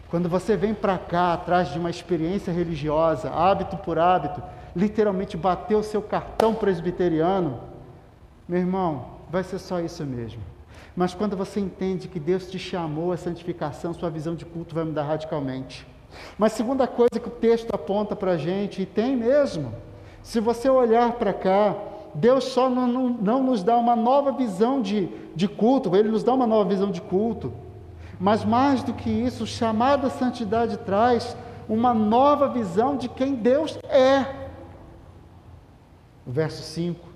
[0.10, 4.42] Quando você vem para cá, atrás de uma experiência religiosa, hábito por hábito,
[4.76, 7.60] literalmente bateu o seu cartão presbiteriano,
[8.50, 10.42] meu irmão, vai ser só isso mesmo.
[10.96, 14.84] Mas quando você entende que Deus te chamou à santificação, sua visão de culto vai
[14.84, 15.86] mudar radicalmente.
[16.36, 19.72] Mas segunda coisa que o texto aponta para a gente, e tem mesmo,
[20.24, 21.76] se você olhar para cá,
[22.16, 26.24] Deus só não, não, não, nos dá uma nova visão de, de culto, Ele nos
[26.24, 27.54] dá uma nova visão de culto.
[28.20, 33.36] Mas mais do que isso, o chamado à santidade traz uma nova visão de quem
[33.36, 34.26] Deus é.
[36.26, 37.09] O verso 5.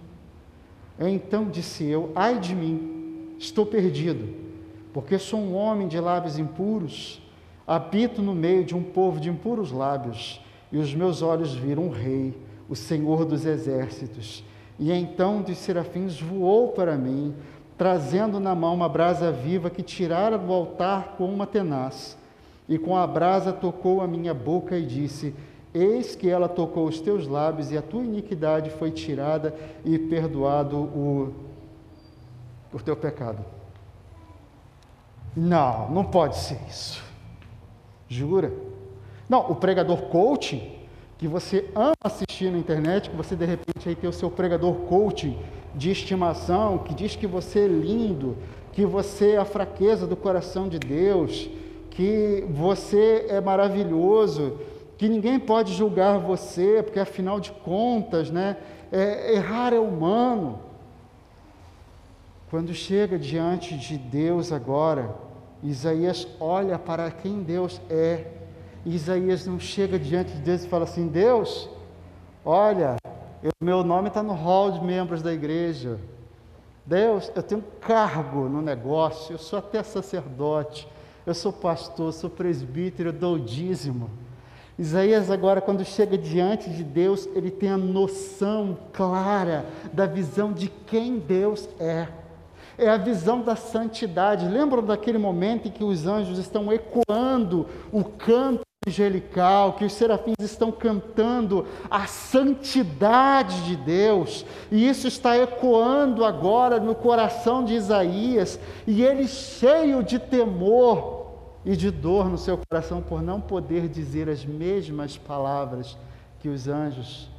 [0.99, 4.29] Então disse eu: Ai de mim, estou perdido,
[4.93, 7.21] porque sou um homem de lábios impuros,
[7.65, 11.89] habito no meio de um povo de impuros lábios, e os meus olhos viram um
[11.89, 12.34] rei,
[12.69, 14.43] o Senhor dos exércitos.
[14.79, 17.36] E então dos serafins voou para mim,
[17.77, 22.17] trazendo na mão uma brasa viva que tirara do altar com uma tenaz.
[22.67, 25.36] E com a brasa tocou a minha boca e disse:
[25.73, 30.77] Eis que ela tocou os teus lábios, e a tua iniquidade foi tirada e perdoado
[30.77, 31.33] o,
[32.71, 33.43] o teu pecado.
[35.36, 37.03] Não, não pode ser isso.
[38.07, 38.53] Jura?
[39.27, 40.71] Não, o pregador coaching,
[41.17, 44.73] que você ama assistir na internet, que você de repente aí tem o seu pregador
[44.88, 45.39] coaching
[45.73, 48.38] de estimação, que diz que você é lindo,
[48.73, 51.49] que você é a fraqueza do coração de Deus,
[51.89, 54.59] que você é maravilhoso,
[54.97, 58.58] que ninguém pode julgar você, porque afinal de contas, né,
[58.91, 60.60] é, errar é humano.
[62.49, 65.15] Quando chega diante de Deus agora,
[65.63, 68.27] Isaías olha para quem Deus é.
[68.86, 71.69] Isaías não chega diante de Deus e fala assim: Deus,
[72.45, 72.97] olha,
[73.43, 75.99] o meu nome está no hall de membros da igreja.
[76.86, 80.88] Deus, eu tenho cargo no negócio, eu sou até sacerdote,
[81.25, 84.10] eu sou pastor, sou presbítero, eu dou dízimo.
[84.77, 90.67] Isaías, agora, quando chega diante de Deus, ele tem a noção clara da visão de
[90.88, 92.07] quem Deus é.
[92.75, 94.47] É a visão da santidade.
[94.47, 100.39] Lembram daquele momento em que os anjos estão ecoando o canto angelical, que os serafins
[100.41, 108.59] estão cantando a santidade de Deus, e isso está ecoando agora no coração de Isaías,
[108.86, 111.22] e ele cheio de temor
[111.65, 115.97] e de dor no seu coração por não poder dizer as mesmas palavras
[116.39, 117.30] que os anjos,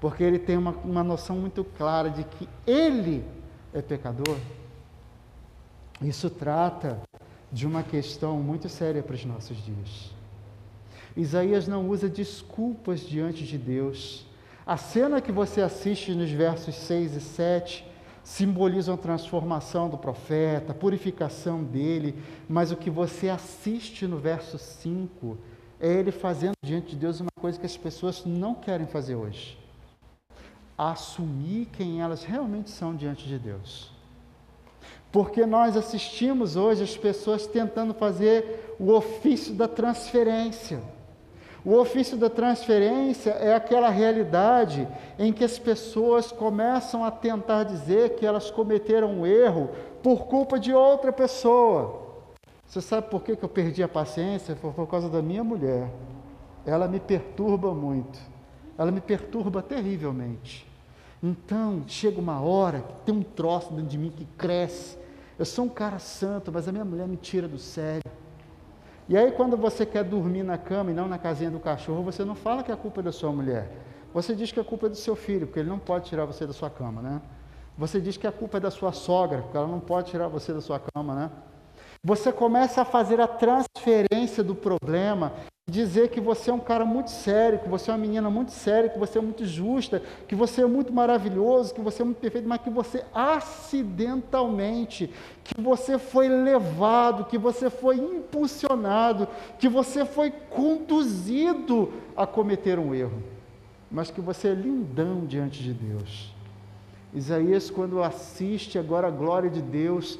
[0.00, 3.24] porque ele tem uma, uma noção muito clara de que ele
[3.72, 4.36] é pecador.
[6.02, 7.00] Isso trata
[7.52, 10.10] de uma questão muito séria para os nossos dias.
[11.16, 14.26] Isaías não usa desculpas diante de Deus.
[14.66, 17.89] A cena que você assiste nos versos 6 e 7
[18.30, 22.14] simbolizam a transformação do profeta, a purificação dele,
[22.48, 25.36] mas o que você assiste no verso 5
[25.80, 29.58] é ele fazendo diante de Deus uma coisa que as pessoas não querem fazer hoje:
[30.78, 33.90] assumir quem elas realmente são diante de Deus.
[35.10, 40.80] Porque nós assistimos hoje as pessoas tentando fazer o ofício da transferência.
[41.64, 48.16] O ofício da transferência é aquela realidade em que as pessoas começam a tentar dizer
[48.16, 49.68] que elas cometeram um erro
[50.02, 52.08] por culpa de outra pessoa.
[52.66, 54.56] Você sabe por que, que eu perdi a paciência?
[54.56, 55.90] Foi por causa da minha mulher.
[56.64, 58.18] Ela me perturba muito.
[58.78, 60.66] Ela me perturba terrivelmente.
[61.22, 64.96] Então, chega uma hora que tem um troço dentro de mim que cresce.
[65.38, 68.02] Eu sou um cara santo, mas a minha mulher me tira do sério.
[69.10, 72.24] E aí, quando você quer dormir na cama e não na casinha do cachorro, você
[72.24, 73.68] não fala que a culpa é da sua mulher.
[74.14, 76.46] Você diz que a culpa é do seu filho, porque ele não pode tirar você
[76.46, 77.20] da sua cama, né?
[77.76, 80.52] Você diz que a culpa é da sua sogra, porque ela não pode tirar você
[80.52, 81.30] da sua cama, né?
[82.04, 85.32] Você começa a fazer a transferência do problema
[85.70, 88.90] dizer que você é um cara muito sério, que você é uma menina muito séria,
[88.90, 92.48] que você é muito justa, que você é muito maravilhoso, que você é muito perfeito,
[92.48, 95.10] mas que você acidentalmente,
[95.44, 99.28] que você foi levado, que você foi impulsionado,
[99.58, 103.22] que você foi conduzido a cometer um erro,
[103.90, 106.34] mas que você é lindão diante de Deus.
[107.14, 110.18] Isaías, quando assiste agora a glória de Deus,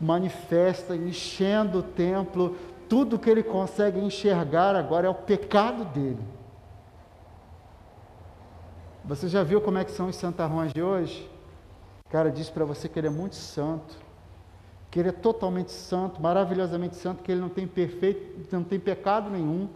[0.00, 2.56] manifesta enchendo o templo,
[2.88, 6.22] tudo que ele consegue enxergar agora é o pecado dele.
[9.04, 11.30] Você já viu como é que são os santarrões de hoje?
[12.06, 13.96] O cara diz para você que ele é muito santo,
[14.90, 19.28] que ele é totalmente santo, maravilhosamente santo, que ele não tem perfeito, não tem pecado
[19.28, 19.68] nenhum,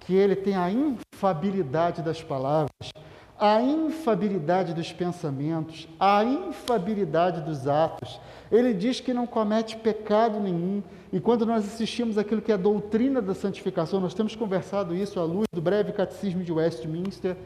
[0.00, 2.90] que ele tem a infabilidade das palavras,
[3.38, 8.20] a infabilidade dos pensamentos, a infabilidade dos atos.
[8.50, 10.82] Ele diz que não comete pecado nenhum.
[11.12, 15.18] E quando nós assistimos aquilo que é a doutrina da santificação, nós temos conversado isso
[15.18, 17.36] à luz do breve catecismo de Westminster,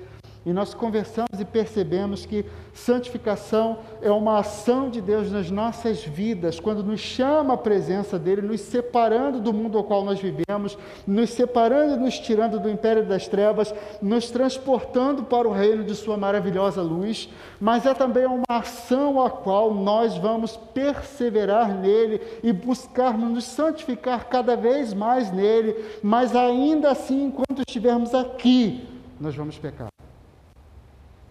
[0.47, 6.61] E nós conversamos e percebemos que santificação é uma ação de Deus nas nossas vidas,
[6.61, 11.30] quando nos chama a presença dele, nos separando do mundo ao qual nós vivemos, nos
[11.30, 16.16] separando e nos tirando do império das trevas, nos transportando para o reino de Sua
[16.16, 17.28] maravilhosa luz,
[17.61, 24.28] mas é também uma ação a qual nós vamos perseverar nele e buscar nos santificar
[24.28, 28.86] cada vez mais nele, mas ainda assim, enquanto estivermos aqui,
[29.20, 29.89] nós vamos pecar.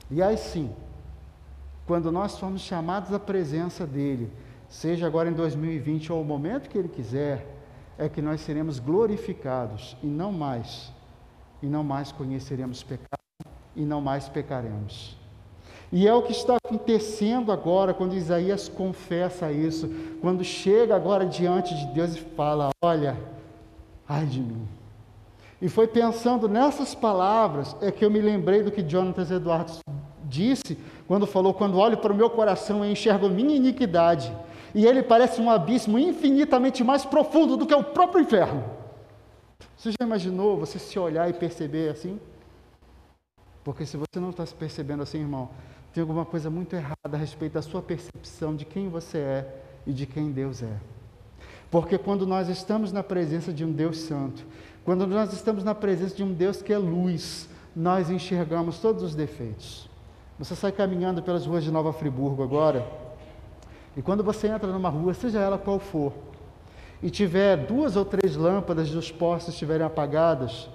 [0.09, 0.71] E aí sim,
[1.85, 4.31] quando nós formos chamados à presença dEle,
[4.69, 7.45] seja agora em 2020 ou o momento que Ele quiser,
[7.97, 10.91] é que nós seremos glorificados e não mais,
[11.61, 13.17] e não mais conheceremos pecado
[13.75, 15.17] e não mais pecaremos.
[15.91, 19.89] E é o que está acontecendo agora quando Isaías confessa isso,
[20.19, 23.17] quando chega agora diante de Deus e fala: Olha,
[24.07, 24.67] ai de mim.
[25.61, 29.79] E foi pensando nessas palavras é que eu me lembrei do que Jonathan Edwards
[30.27, 34.31] disse quando falou: Quando olho para o meu coração, eu enxergo minha iniquidade,
[34.75, 38.63] e ele parece um abismo infinitamente mais profundo do que o próprio inferno.
[39.75, 42.19] Você já imaginou você se olhar e perceber assim?
[43.63, 45.49] Porque se você não está se percebendo assim, irmão,
[45.93, 49.93] tem alguma coisa muito errada a respeito da sua percepção de quem você é e
[49.93, 50.77] de quem Deus é.
[51.69, 54.45] Porque quando nós estamos na presença de um Deus Santo,
[54.85, 59.13] quando nós estamos na presença de um Deus que é luz, nós enxergamos todos os
[59.13, 59.86] defeitos.
[60.39, 62.85] Você sai caminhando pelas ruas de Nova Friburgo agora,
[63.95, 66.13] e quando você entra numa rua, seja ela qual for,
[67.01, 70.69] e tiver duas ou três lâmpadas dos postes estiverem apagadas,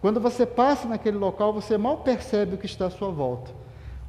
[0.00, 3.50] quando você passa naquele local, você mal percebe o que está à sua volta.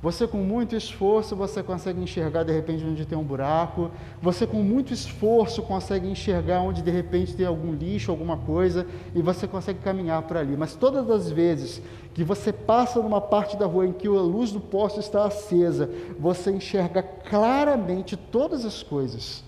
[0.02, 3.91] Você com muito esforço, você consegue enxergar de repente onde tem um buraco.
[4.22, 9.22] Você com muito esforço consegue enxergar onde de repente tem algum lixo, alguma coisa, e
[9.22, 10.56] você consegue caminhar por ali.
[10.56, 11.82] Mas todas as vezes
[12.14, 15.89] que você passa numa parte da rua em que a luz do poste está acesa,
[16.18, 19.43] você enxerga claramente todas as coisas,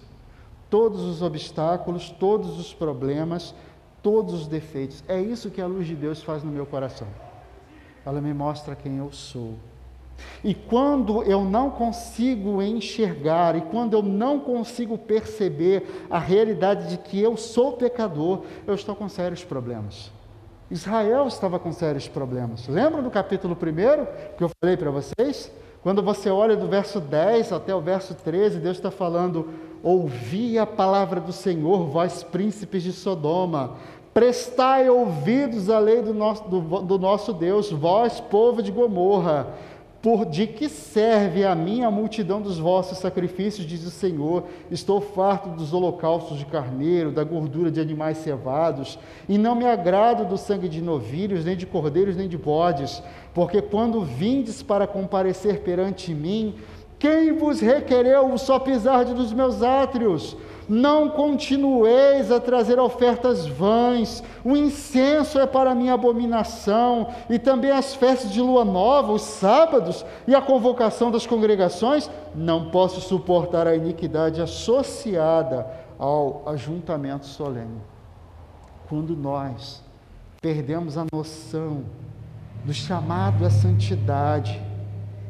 [0.70, 3.56] todos os obstáculos, todos os problemas,
[4.04, 5.02] todos os defeitos.
[5.08, 7.08] É isso que a luz de Deus faz no meu coração.
[8.06, 9.56] Ela me mostra quem eu sou.
[10.44, 16.98] E quando eu não consigo enxergar, e quando eu não consigo perceber a realidade de
[16.98, 20.12] que eu sou pecador, eu estou com sérios problemas.
[20.72, 22.68] Israel estava com sérios problemas.
[22.68, 25.52] Lembra do capítulo 1 que eu falei para vocês?
[25.84, 29.50] Quando você olha do verso 10 até o verso 13, Deus está falando:
[29.84, 33.76] Ouvi a palavra do Senhor, vós príncipes de Sodoma,
[34.14, 39.48] prestai ouvidos à lei do nosso, do, do nosso Deus, vós, povo de Gomorra
[40.02, 44.46] por de que serve a mim a multidão dos vossos sacrifícios, diz o Senhor?
[44.72, 48.98] Estou farto dos holocaustos de carneiro, da gordura de animais cevados,
[49.30, 53.62] e não me agrado do sangue de novilhos, nem de cordeiros, nem de bodes, porque
[53.62, 56.56] quando vindes para comparecer perante mim,
[56.98, 60.36] quem vos requereu o só pisar dos meus átrios?
[60.70, 67.96] Não continueis a trazer ofertas vãs, o incenso é para minha abominação, e também as
[67.96, 72.10] festas de lua nova, os sábados e a convocação das congregações.
[72.36, 77.82] Não posso suportar a iniquidade associada ao ajuntamento solene.
[78.88, 79.84] Quando nós
[80.42, 81.84] perdemos a noção
[82.64, 84.62] do chamado à santidade,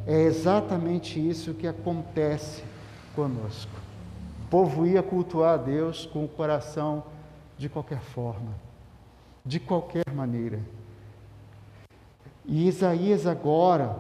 [0.06, 2.64] é exatamente isso que acontece
[3.16, 3.81] conosco
[4.52, 7.06] povo ia cultuar a Deus com o coração
[7.58, 8.52] de qualquer forma,
[9.46, 10.60] de qualquer maneira.
[12.46, 13.96] E Isaías agora,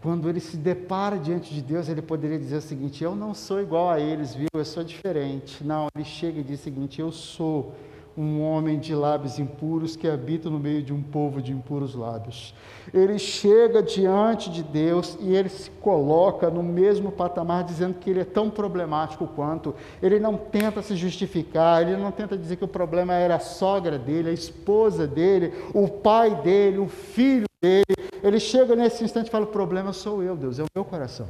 [0.00, 3.60] quando ele se depara diante de Deus, ele poderia dizer o seguinte: Eu não sou
[3.60, 4.48] igual a eles, viu?
[4.54, 5.62] Eu sou diferente.
[5.62, 7.74] Não, ele chega e diz o seguinte: Eu sou
[8.16, 12.54] um homem de lábios impuros que habita no meio de um povo de impuros lábios.
[12.92, 18.20] Ele chega diante de Deus e ele se coloca no mesmo patamar, dizendo que ele
[18.20, 19.74] é tão problemático quanto.
[20.02, 23.98] Ele não tenta se justificar, ele não tenta dizer que o problema era a sogra
[23.98, 27.82] dele, a esposa dele, o pai dele, o filho dele.
[28.22, 31.28] Ele chega nesse instante e fala: O problema sou eu, Deus, é o meu coração.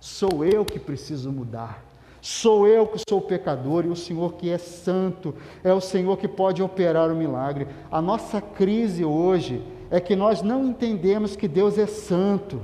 [0.00, 1.85] Sou eu que preciso mudar.
[2.28, 6.26] Sou eu que sou pecador e o Senhor que é santo, é o Senhor que
[6.26, 7.68] pode operar o milagre.
[7.88, 9.62] A nossa crise hoje
[9.92, 12.60] é que nós não entendemos que Deus é santo.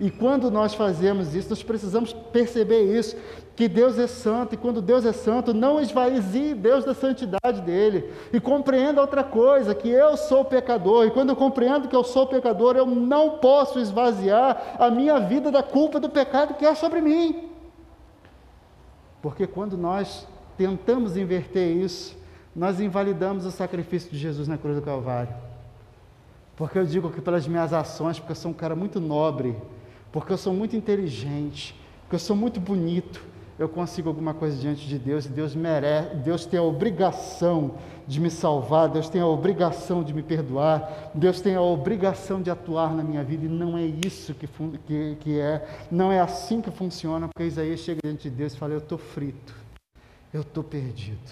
[0.00, 3.16] E quando nós fazemos isso, nós precisamos perceber isso,
[3.54, 8.10] que Deus é santo, e quando Deus é santo, não esvazie Deus da santidade dele.
[8.32, 12.26] E compreenda outra coisa, que eu sou pecador, e quando eu compreendo que eu sou
[12.26, 17.00] pecador, eu não posso esvaziar a minha vida da culpa do pecado que é sobre
[17.00, 17.49] mim.
[19.22, 22.16] Porque quando nós tentamos inverter isso,
[22.54, 25.34] nós invalidamos o sacrifício de Jesus na cruz do Calvário.
[26.56, 29.56] Porque eu digo que pelas minhas ações, porque eu sou um cara muito nobre,
[30.12, 33.22] porque eu sou muito inteligente, porque eu sou muito bonito,
[33.60, 37.74] eu consigo alguma coisa diante de Deus e Deus merece, Deus tem a obrigação
[38.08, 42.50] de me salvar, Deus tem a obrigação de me perdoar, Deus tem a obrigação de
[42.50, 44.48] atuar na minha vida e não é isso que,
[44.86, 48.56] que, que é, não é assim que funciona, porque Isaías chega diante de Deus e
[48.56, 49.54] fala: Eu estou frito,
[50.32, 51.30] eu estou perdido.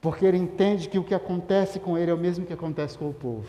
[0.00, 3.08] Porque ele entende que o que acontece com ele é o mesmo que acontece com
[3.08, 3.46] o povo.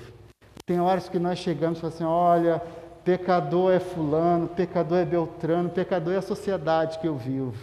[0.64, 2.62] Tem horas que nós chegamos e falamos assim: olha,
[3.06, 7.54] pecador é fulano, pecador é beltrano, pecador é a sociedade que eu vivo.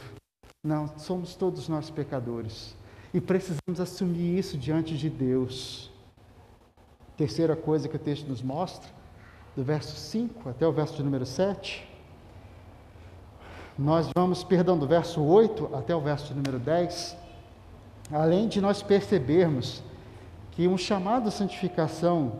[0.64, 2.76] Não, somos todos nós pecadores.
[3.12, 5.90] E precisamos assumir isso diante de Deus.
[7.16, 8.88] Terceira coisa que o texto nos mostra,
[9.56, 11.88] do verso 5 até o verso de número 7.
[13.76, 17.16] Nós vamos, perdão, do verso 8 até o verso de número 10.
[18.12, 19.82] Além de nós percebermos
[20.52, 22.32] que um chamado à santificação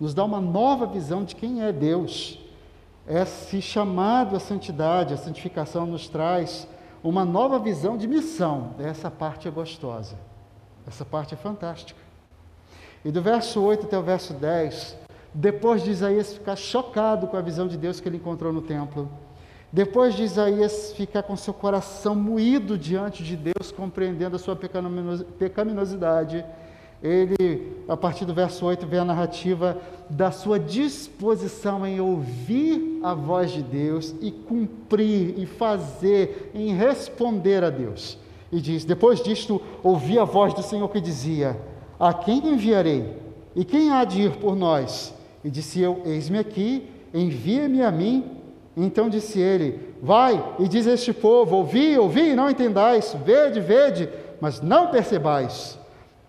[0.00, 2.47] nos dá uma nova visão de quem é Deus
[3.08, 6.68] esse chamado à santidade, à santificação nos traz
[7.02, 8.74] uma nova visão de missão.
[8.78, 10.16] Essa parte é gostosa.
[10.86, 12.00] Essa parte é fantástica.
[13.04, 14.96] E do verso 8 até o verso 10,
[15.32, 19.10] depois de Isaías ficar chocado com a visão de Deus que ele encontrou no templo,
[19.72, 26.44] depois de Isaías ficar com seu coração moído diante de Deus, compreendendo a sua pecaminosidade,
[27.02, 29.78] ele, a partir do verso 8, vê a narrativa
[30.10, 37.62] da sua disposição em ouvir a voz de Deus e cumprir, e fazer, em responder
[37.62, 38.18] a Deus.
[38.50, 41.56] E diz: Depois disto, ouvi a voz do Senhor que dizia:
[42.00, 43.16] A quem enviarei?
[43.54, 45.14] E quem há de ir por nós?
[45.44, 48.24] E disse eu: Eis-me aqui, envia-me a mim.
[48.76, 54.08] Então disse ele: Vai e diz a este povo: Ouvi, ouvi não entendais, vede, vede,
[54.40, 55.78] mas não percebais.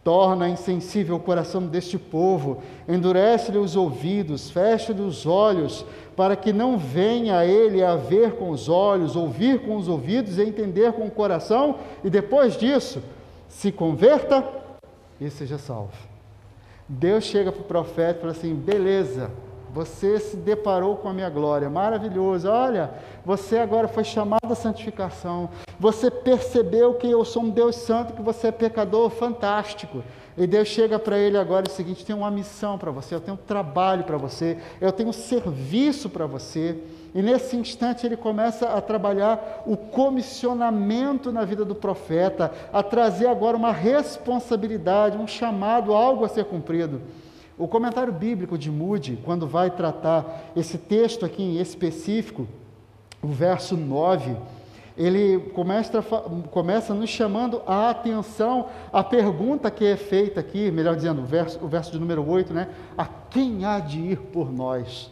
[0.03, 5.85] Torna insensível o coração deste povo, endurece-lhe os ouvidos, fecha-lhe os olhos,
[6.15, 10.37] para que não venha a ele a ver com os olhos, ouvir com os ouvidos
[10.37, 13.01] e entender com o coração, e depois disso
[13.47, 14.47] se converta
[15.19, 15.91] e seja salvo.
[16.87, 19.29] Deus chega para o profeta e fala assim: beleza,
[19.73, 22.49] você se deparou com a minha glória, maravilhoso.
[22.49, 22.91] Olha,
[23.25, 25.49] você agora foi chamado à santificação.
[25.79, 30.03] Você percebeu que eu sou um Deus santo, que você é pecador, fantástico.
[30.37, 33.35] E Deus chega para ele agora o seguinte: tem uma missão para você, eu tenho
[33.35, 36.77] um trabalho para você, eu tenho um serviço para você.
[37.13, 43.27] E nesse instante ele começa a trabalhar o comissionamento na vida do profeta, a trazer
[43.27, 47.01] agora uma responsabilidade, um chamado, algo a ser cumprido.
[47.59, 52.47] O comentário bíblico de Moody, quando vai tratar esse texto aqui em específico,
[53.21, 54.33] o verso 9,
[54.97, 61.21] ele começa, começa nos chamando a atenção à pergunta que é feita aqui, melhor dizendo,
[61.21, 62.69] o verso, o verso de número 8, né?
[62.97, 65.11] A quem há de ir por nós?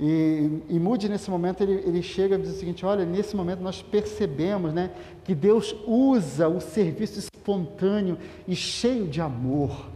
[0.00, 3.80] E, e nesse momento, ele, ele chega e diz o seguinte: olha, nesse momento nós
[3.80, 4.90] percebemos né,
[5.22, 8.18] que Deus usa o serviço espontâneo
[8.48, 9.93] e cheio de amor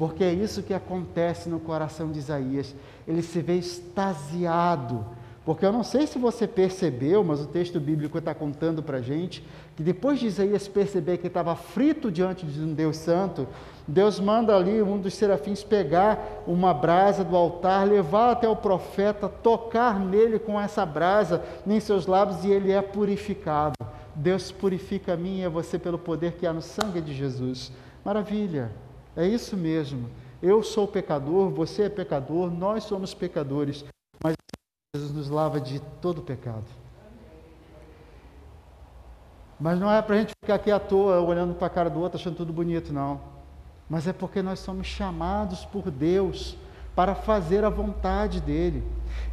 [0.00, 2.74] porque é isso que acontece no coração de Isaías.
[3.06, 5.04] Ele se vê extasiado.
[5.44, 9.02] Porque eu não sei se você percebeu, mas o texto bíblico está contando para a
[9.02, 9.46] gente
[9.76, 13.46] que depois de Isaías perceber que estava frito diante de um Deus santo,
[13.86, 19.28] Deus manda ali um dos serafins pegar uma brasa do altar, levar até o profeta,
[19.28, 23.74] tocar nele com essa brasa em seus lábios e ele é purificado.
[24.14, 27.70] Deus purifica a mim e a você pelo poder que há no sangue de Jesus.
[28.02, 28.88] Maravilha!
[29.20, 30.08] É isso mesmo.
[30.42, 33.84] Eu sou pecador, você é pecador, nós somos pecadores,
[34.24, 34.34] mas
[34.96, 36.64] Jesus nos lava de todo pecado.
[39.60, 42.00] Mas não é para a gente ficar aqui à toa, olhando para a cara do
[42.00, 43.20] outro, achando tudo bonito, não.
[43.90, 46.56] Mas é porque nós somos chamados por Deus
[46.96, 48.82] para fazer a vontade dEle.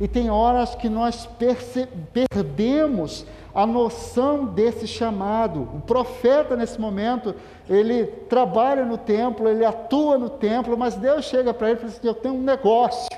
[0.01, 1.29] E tem horas que nós
[2.29, 3.25] perdemos
[3.58, 5.64] a noção desse chamado.
[5.74, 7.34] O profeta, nesse momento,
[7.68, 11.91] ele trabalha no templo, ele atua no templo, mas Deus chega para ele e fala
[11.91, 13.10] assim: Eu tenho um negócio.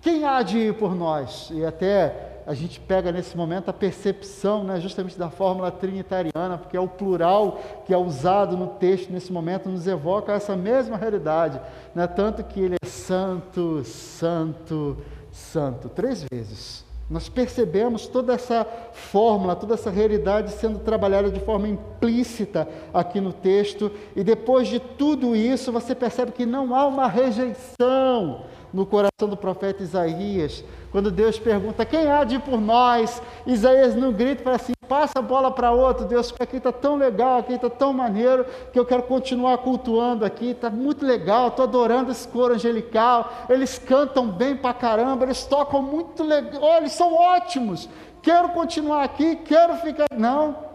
[0.00, 1.50] Quem há de ir por nós?
[1.52, 6.76] E até a gente pega nesse momento a percepção, né, justamente da fórmula trinitariana, porque
[6.76, 11.60] é o plural que é usado no texto nesse momento, nos evoca essa mesma realidade.
[11.94, 14.96] Né, tanto que ele é santo, santo,
[15.30, 16.85] santo, três vezes.
[17.08, 23.32] Nós percebemos toda essa fórmula, toda essa realidade sendo trabalhada de forma implícita aqui no
[23.32, 28.44] texto, e depois de tudo isso, você percebe que não há uma rejeição
[28.76, 30.62] no coração do profeta Isaías.
[30.92, 33.22] Quando Deus pergunta: Quem há de ir por nós?
[33.46, 36.04] Isaías não grita e fala assim: passa a bola para outro.
[36.04, 40.50] Deus, aqui está tão legal, aqui está tão maneiro, que eu quero continuar cultuando aqui.
[40.50, 43.32] Está muito legal, estou adorando esse coro angelical.
[43.48, 46.60] Eles cantam bem para caramba, eles tocam muito legal.
[46.62, 47.88] Oh, eles são ótimos.
[48.20, 50.06] Quero continuar aqui, quero ficar.
[50.14, 50.65] Não.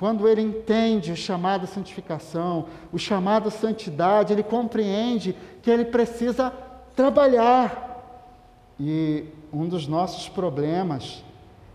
[0.00, 6.50] Quando ele entende o chamado santificação, o chamado santidade, ele compreende que ele precisa
[6.96, 8.02] trabalhar.
[8.80, 11.22] E um dos nossos problemas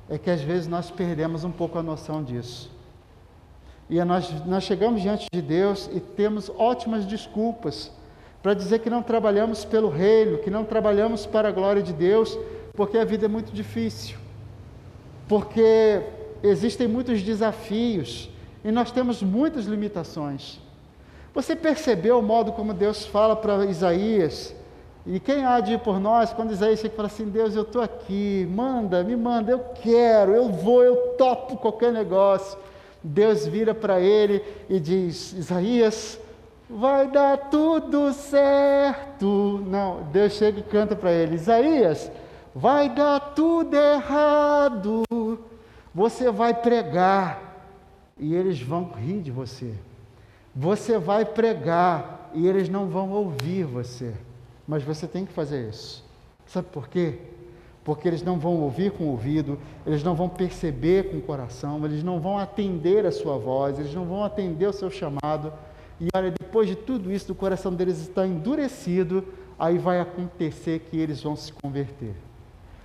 [0.09, 2.71] é que às vezes nós perdemos um pouco a noção disso.
[3.88, 7.91] E nós, nós chegamos diante de Deus e temos ótimas desculpas
[8.41, 12.36] para dizer que não trabalhamos pelo reino, que não trabalhamos para a glória de Deus,
[12.73, 14.17] porque a vida é muito difícil,
[15.28, 16.01] porque
[16.43, 18.29] existem muitos desafios
[18.63, 20.59] e nós temos muitas limitações.
[21.33, 24.55] Você percebeu o modo como Deus fala para Isaías?
[25.05, 27.61] E quem há de ir por nós, quando Isaías chega e fala assim: Deus, eu
[27.61, 32.57] estou aqui, manda, me manda, eu quero, eu vou, eu topo qualquer negócio.
[33.03, 36.19] Deus vira para ele e diz: Isaías,
[36.67, 39.63] vai dar tudo certo.
[39.67, 42.09] Não, Deus chega e canta para ele: Isaías,
[42.55, 45.03] vai dar tudo errado.
[45.96, 47.72] Você vai pregar
[48.20, 49.74] e eles vão rir de você.
[50.54, 54.14] Você vai pregar e eles não vão ouvir você.
[54.68, 56.04] Mas você tem que fazer isso.
[56.46, 57.20] Sabe por quê?
[57.82, 61.86] Porque eles não vão ouvir com o ouvido, eles não vão perceber com o coração,
[61.86, 65.54] eles não vão atender a sua voz, eles não vão atender o seu chamado.
[66.02, 69.24] E olha, depois de tudo isso, o coração deles está endurecido,
[69.58, 72.14] aí vai acontecer que eles vão se converter.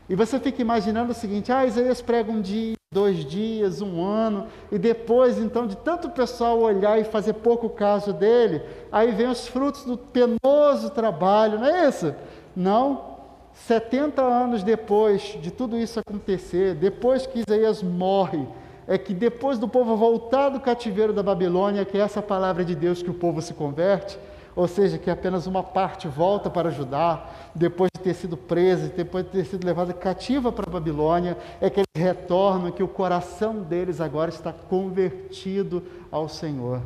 [0.09, 4.49] E você fica imaginando o seguinte: ah, Isaías prega um dia, dois dias, um ano,
[4.73, 9.47] e depois, então, de tanto pessoal olhar e fazer pouco caso dele, aí vem os
[9.47, 12.13] frutos do penoso trabalho, não é isso?
[12.57, 13.11] Não.
[13.55, 18.45] 70 anos depois de tudo isso acontecer, depois que Isaías morre,
[18.89, 22.75] é que depois do povo voltar do cativeiro da Babilônia, que é essa palavra de
[22.75, 24.19] Deus que o povo se converte,
[24.55, 27.25] ou seja, que apenas uma parte volta para Judá,
[27.55, 31.71] depois de ter sido presa, depois de ter sido levada cativa para a Babilônia, é
[31.71, 36.81] que eles retornam, que o coração deles agora está convertido ao Senhor.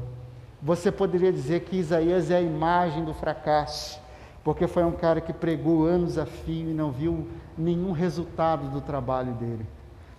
[0.62, 4.00] Você poderia dizer que Isaías é a imagem do fracasso,
[4.42, 8.80] porque foi um cara que pregou anos a fio e não viu nenhum resultado do
[8.80, 9.66] trabalho dele.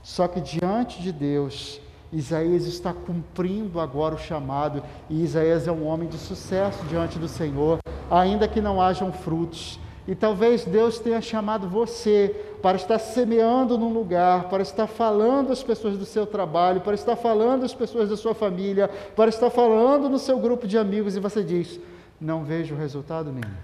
[0.02, 1.82] Só que diante de Deus,
[2.12, 7.28] Isaías está cumprindo agora o chamado, e Isaías é um homem de sucesso diante do
[7.28, 7.80] Senhor,
[8.10, 9.80] ainda que não hajam frutos.
[10.08, 15.64] E talvez Deus tenha chamado você para estar semeando num lugar, para estar falando às
[15.64, 20.08] pessoas do seu trabalho, para estar falando às pessoas da sua família, para estar falando
[20.08, 21.80] no seu grupo de amigos, e você diz:
[22.22, 23.56] Não vejo resultado nenhum.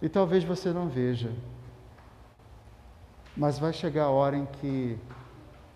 [0.00, 1.30] E talvez você não veja,
[3.36, 4.96] mas vai chegar a hora em que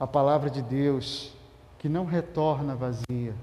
[0.01, 1.35] a palavra de Deus
[1.83, 3.35] que não retorna vazia,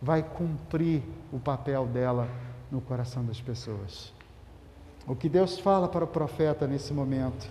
[0.00, 2.26] vai cumprir o papel dela
[2.72, 4.14] no coração das pessoas.
[5.06, 7.46] O que Deus fala para o profeta nesse momento?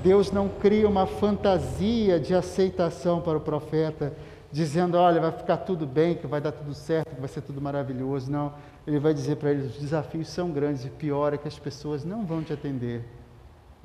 [0.00, 4.12] Deus não cria uma fantasia de aceitação para o profeta,
[4.52, 7.60] dizendo: olha, vai ficar tudo bem, que vai dar tudo certo, que vai ser tudo
[7.60, 8.30] maravilhoso.
[8.30, 8.52] Não,
[8.86, 12.04] ele vai dizer para eles: os desafios são grandes e pior é que as pessoas
[12.04, 13.04] não vão te atender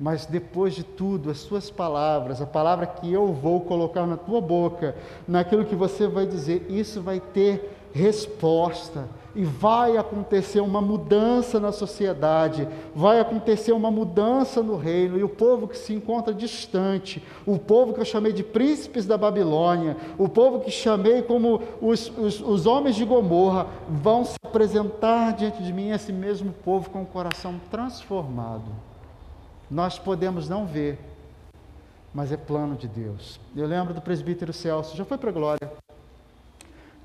[0.00, 4.40] mas depois de tudo, as suas palavras, a palavra que eu vou colocar na tua
[4.40, 4.96] boca,
[5.28, 9.06] naquilo que você vai dizer, isso vai ter resposta.
[9.36, 15.28] E vai acontecer uma mudança na sociedade, vai acontecer uma mudança no reino, e o
[15.28, 20.28] povo que se encontra distante, o povo que eu chamei de príncipes da Babilônia, o
[20.28, 25.72] povo que chamei como os, os, os homens de Gomorra, vão se apresentar diante de
[25.72, 28.89] mim, esse mesmo povo com o coração transformado
[29.70, 30.98] nós podemos não ver,
[32.12, 33.38] mas é plano de Deus.
[33.54, 35.72] Eu lembro do presbítero Celso, já foi para a glória.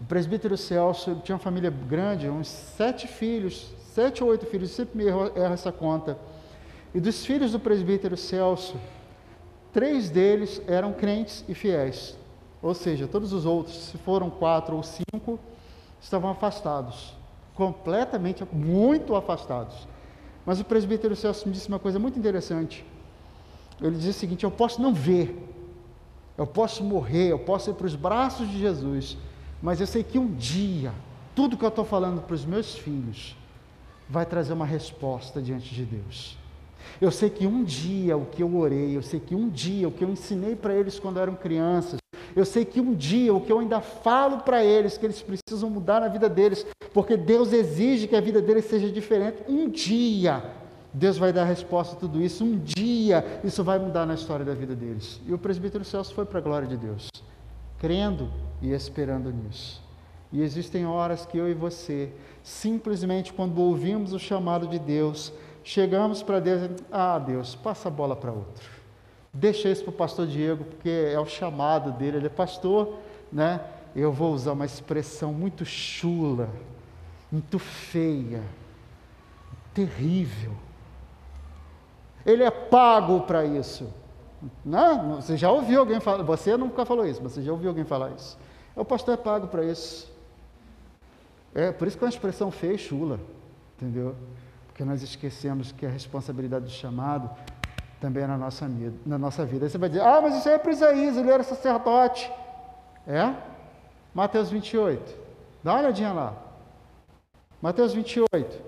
[0.01, 4.97] O presbítero Celso tinha uma família grande, uns sete filhos, sete ou oito filhos, sempre
[4.97, 6.17] me erro, essa conta.
[6.93, 8.75] E dos filhos do presbítero Celso,
[9.71, 12.17] três deles eram crentes e fiéis.
[12.61, 15.39] Ou seja, todos os outros, se foram quatro ou cinco,
[16.01, 17.13] estavam afastados,
[17.53, 19.87] completamente, muito afastados.
[20.45, 22.85] Mas o presbítero Celso me disse uma coisa muito interessante.
[23.81, 25.35] Ele dizia o seguinte: eu posso não ver,
[26.37, 29.17] eu posso morrer, eu posso ir para os braços de Jesus,
[29.61, 30.93] mas eu sei que um dia,
[31.33, 33.35] tudo que eu estou falando para os meus filhos
[34.09, 36.37] vai trazer uma resposta diante de Deus.
[37.01, 39.91] Eu sei que um dia o que eu orei, eu sei que um dia o
[39.91, 41.99] que eu ensinei para eles quando eram crianças,
[42.35, 45.69] eu sei que um dia o que eu ainda falo para eles, que eles precisam
[45.69, 50.43] mudar na vida deles, porque Deus exige que a vida deles seja diferente, um dia
[50.95, 52.43] Deus vai dar a resposta a tudo isso.
[52.43, 55.19] Um dia isso vai mudar na história da vida deles.
[55.27, 57.09] E o presbítero Celso foi para a glória de Deus,
[57.77, 58.31] crendo
[58.61, 59.83] e esperando nisso.
[60.31, 62.11] E existem horas que eu e você,
[62.41, 65.33] simplesmente quando ouvimos o chamado de Deus,
[65.63, 68.74] chegamos para Deus e ah, Deus, passa a bola para outro.
[69.35, 72.93] Deixa isso para o pastor Diego, porque é o chamado dele, ele é pastor,
[73.29, 73.59] né?
[73.93, 76.49] Eu vou usar uma expressão muito chula,
[77.29, 78.41] muito feia,
[79.73, 80.53] terrível.
[82.25, 83.93] Ele é pago para isso.
[84.63, 87.83] Não, você já ouviu alguém falar, você nunca falou isso, mas você já ouviu alguém
[87.83, 88.37] falar isso.
[88.73, 90.09] O pastor é pago para isso.
[91.53, 93.19] É por isso que é uma expressão feia e chula,
[93.75, 94.15] entendeu?
[94.67, 97.29] Porque nós esquecemos que a responsabilidade do chamado
[98.05, 98.69] também é na nossa,
[99.03, 99.65] na nossa vida.
[99.65, 102.31] Aí você vai dizer, ah, mas isso aí é para Isaías, ele era sacerdote.
[103.07, 103.33] É?
[104.13, 105.15] Mateus 28.
[105.63, 106.33] Dá uma olhadinha lá.
[107.59, 108.61] Mateus 28,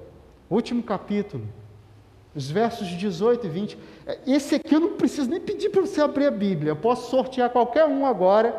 [0.49, 1.45] último capítulo,
[2.35, 3.79] os versos 18 e 20.
[4.07, 6.71] É, esse aqui eu não preciso nem pedir para você abrir a Bíblia.
[6.71, 8.55] Eu posso sortear qualquer um agora.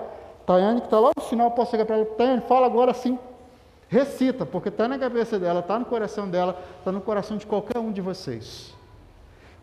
[0.47, 2.07] Tayane, que está lá no final, eu posso chegar para ela.
[2.07, 3.19] Tayane, fala agora assim
[3.89, 7.79] Recita, porque está na cabeça dela, está no coração dela, está no coração de qualquer
[7.79, 8.78] um de vocês.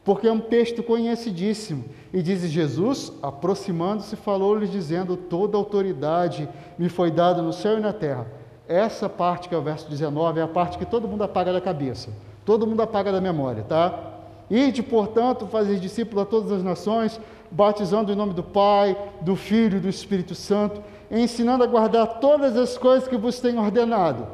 [0.06, 1.84] Porque é um texto conhecidíssimo.
[2.14, 6.48] E diz Jesus, aproximando-se, falou-lhes, dizendo: Toda autoridade
[6.80, 8.26] me foi dada no céu e na terra.
[8.68, 11.60] Essa parte, que é o verso 19, é a parte que todo mundo apaga da
[11.60, 12.10] cabeça,
[12.46, 14.14] todo mundo apaga da memória, tá?
[14.50, 17.20] Ide, portanto, fazer discípulos a todas as nações,
[17.52, 22.58] batizando em nome do Pai, do Filho e do Espírito Santo ensinando a guardar todas
[22.58, 24.28] as coisas que vos tenho ordenado.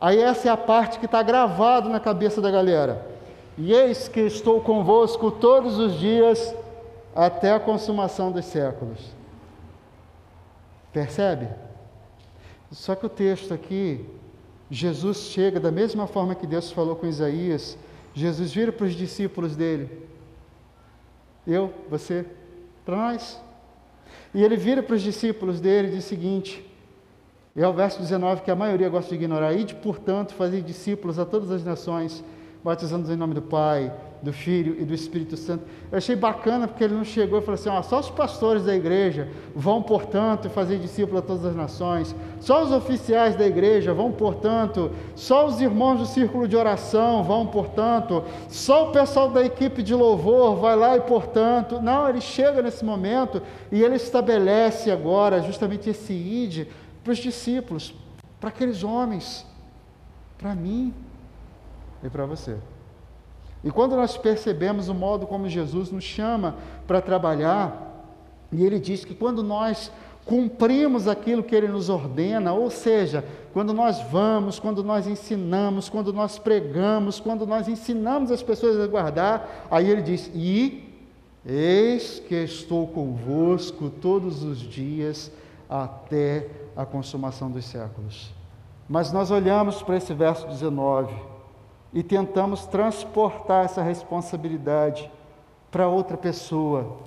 [0.00, 3.15] Aí essa é a parte que está gravado na cabeça da galera.
[3.58, 6.54] E eis que estou convosco todos os dias
[7.14, 8.98] até a consumação dos séculos.
[10.92, 11.48] Percebe?
[12.70, 14.04] Só que o texto aqui,
[14.70, 17.78] Jesus chega da mesma forma que Deus falou com Isaías.
[18.12, 20.06] Jesus vira para os discípulos dele.
[21.46, 22.26] Eu, você,
[22.84, 23.40] para nós.
[24.34, 26.64] E ele vira para os discípulos dele e diz o seguinte:
[27.56, 29.54] é o verso 19 que a maioria gosta de ignorar.
[29.54, 32.22] Ide, portanto, fazer discípulos a todas as nações,
[32.66, 35.62] batizando-os em nome do Pai, do Filho e do Espírito Santo.
[35.88, 38.74] Eu achei bacana porque ele não chegou e falou assim: ó, só os pastores da
[38.74, 44.10] igreja vão, portanto, fazer discípulos a todas as nações, só os oficiais da igreja vão,
[44.10, 49.80] portanto, só os irmãos do círculo de oração vão, portanto, só o pessoal da equipe
[49.80, 51.80] de louvor vai lá e, portanto.
[51.80, 53.40] Não, ele chega nesse momento
[53.70, 56.66] e ele estabelece agora justamente esse id
[57.04, 57.94] para os discípulos,
[58.40, 59.46] para aqueles homens,
[60.36, 60.92] para mim
[62.06, 62.56] e para você.
[63.64, 68.04] E quando nós percebemos o modo como Jesus nos chama para trabalhar,
[68.52, 69.90] e ele diz que quando nós
[70.24, 76.12] cumprimos aquilo que ele nos ordena, ou seja, quando nós vamos, quando nós ensinamos, quando
[76.12, 80.92] nós pregamos, quando nós ensinamos as pessoas a guardar, aí ele diz: "E
[81.44, 85.30] eis que estou convosco todos os dias
[85.70, 88.30] até a consumação dos séculos".
[88.88, 91.14] Mas nós olhamos para esse verso 19,
[91.96, 95.10] e tentamos transportar essa responsabilidade
[95.70, 96.98] para outra pessoa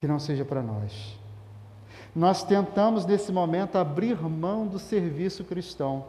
[0.00, 1.18] que não seja para nós.
[2.14, 6.04] Nós tentamos nesse momento abrir mão do serviço cristão.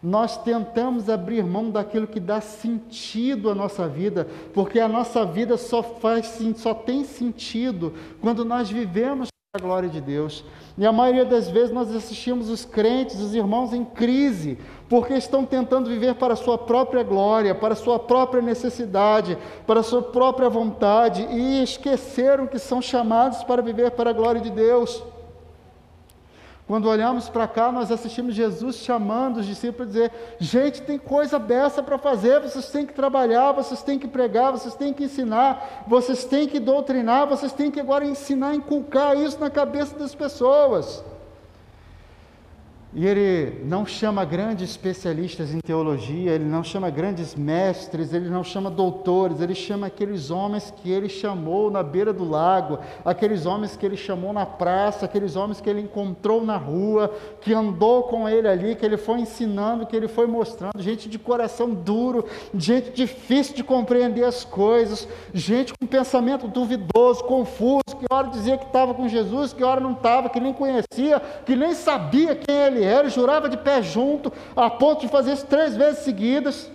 [0.00, 5.56] Nós tentamos abrir mão daquilo que dá sentido à nossa vida, porque a nossa vida
[5.56, 10.44] só faz só tem sentido quando nós vivemos a glória de Deus.
[10.76, 15.44] E a maioria das vezes nós assistimos os crentes, os irmãos em crise, porque estão
[15.44, 20.02] tentando viver para a sua própria glória, para a sua própria necessidade, para a sua
[20.02, 25.00] própria vontade e esqueceram que são chamados para viver para a glória de Deus.
[26.66, 31.38] Quando olhamos para cá, nós assistimos Jesus chamando os discípulos a dizer: gente, tem coisa
[31.38, 35.84] dessa para fazer, vocês têm que trabalhar, vocês têm que pregar, vocês têm que ensinar,
[35.86, 41.04] vocês têm que doutrinar, vocês têm que agora ensinar, inculcar isso na cabeça das pessoas.
[42.96, 48.44] E ele não chama grandes especialistas em teologia, ele não chama grandes mestres, ele não
[48.44, 53.76] chama doutores, ele chama aqueles homens que ele chamou na beira do lago, aqueles homens
[53.76, 58.28] que ele chamou na praça, aqueles homens que ele encontrou na rua, que andou com
[58.28, 62.24] ele ali, que ele foi ensinando, que ele foi mostrando, gente de coração duro,
[62.54, 68.66] gente difícil de compreender as coisas, gente com pensamento duvidoso, confuso, que hora dizia que
[68.66, 72.83] estava com Jesus, que hora não estava, que nem conhecia, que nem sabia quem ele
[72.84, 76.70] era, jurava de pé junto, a ponto de fazer isso três vezes seguidas.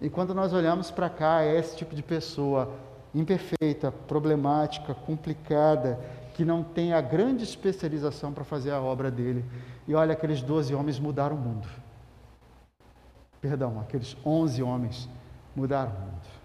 [0.00, 2.72] E quando nós olhamos para cá, é esse tipo de pessoa
[3.14, 5.98] imperfeita, problemática, complicada,
[6.34, 9.44] que não tem a grande especialização para fazer a obra dele.
[9.86, 11.68] E olha, aqueles doze homens mudaram o mundo.
[13.40, 15.08] Perdão, aqueles onze homens
[15.54, 16.40] mudar o mundo.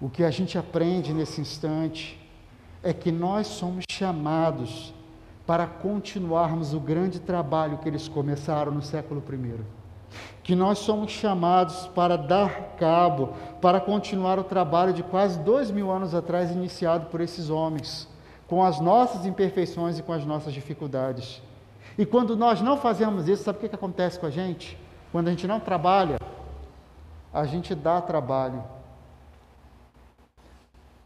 [0.00, 2.18] O que a gente aprende nesse instante
[2.82, 4.94] é que nós somos chamados
[5.48, 9.64] para continuarmos o grande trabalho que eles começaram no século I.
[10.42, 15.90] Que nós somos chamados para dar cabo, para continuar o trabalho de quase dois mil
[15.90, 18.06] anos atrás, iniciado por esses homens,
[18.46, 21.42] com as nossas imperfeições e com as nossas dificuldades.
[21.96, 24.76] E quando nós não fazemos isso, sabe o que, que acontece com a gente?
[25.10, 26.18] Quando a gente não trabalha,
[27.32, 28.62] a gente dá trabalho.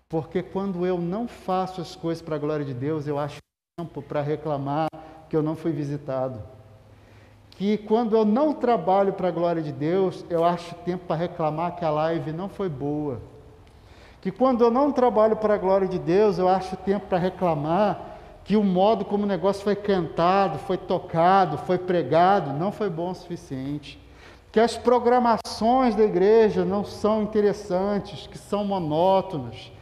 [0.09, 3.41] Porque quando eu não faço as coisas para a glória de Deus, eu acho
[3.79, 4.87] tempo para reclamar
[5.31, 6.43] que eu não fui visitado.
[7.53, 11.75] Que quando eu não trabalho para a glória de Deus, eu acho tempo para reclamar
[11.77, 13.19] que a live não foi boa.
[14.21, 18.19] Que quando eu não trabalho para a glória de Deus, eu acho tempo para reclamar
[18.45, 23.13] que o modo como o negócio foi cantado, foi tocado, foi pregado, não foi bom
[23.13, 23.99] o suficiente.
[24.53, 29.73] Que as programações da igreja não são interessantes, que são monótonas.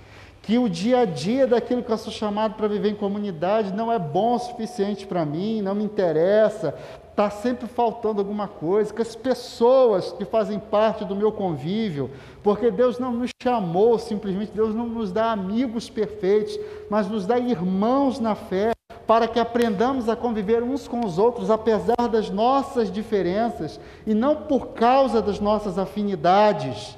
[0.42, 3.92] Que o dia a dia daquilo que eu sou chamado para viver em comunidade não
[3.92, 6.74] é bom o suficiente para mim, não me interessa,
[7.10, 12.10] está sempre faltando alguma coisa, que as pessoas que fazem parte do meu convívio,
[12.42, 17.38] porque Deus não nos chamou simplesmente, Deus não nos dá amigos perfeitos, mas nos dá
[17.38, 18.72] irmãos na fé,
[19.06, 24.36] para que aprendamos a conviver uns com os outros, apesar das nossas diferenças e não
[24.36, 26.96] por causa das nossas afinidades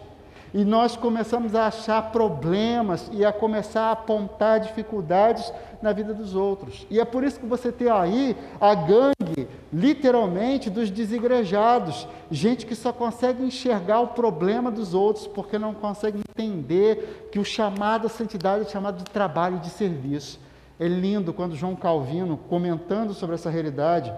[0.55, 6.34] e nós começamos a achar problemas e a começar a apontar dificuldades na vida dos
[6.34, 6.86] outros.
[6.90, 12.74] E é por isso que você tem aí a gangue, literalmente, dos desigrejados, gente que
[12.74, 18.11] só consegue enxergar o problema dos outros porque não consegue entender que o chamado à
[18.11, 20.38] santidade é chamado de trabalho de serviço.
[20.78, 24.12] É lindo quando João Calvino, comentando sobre essa realidade,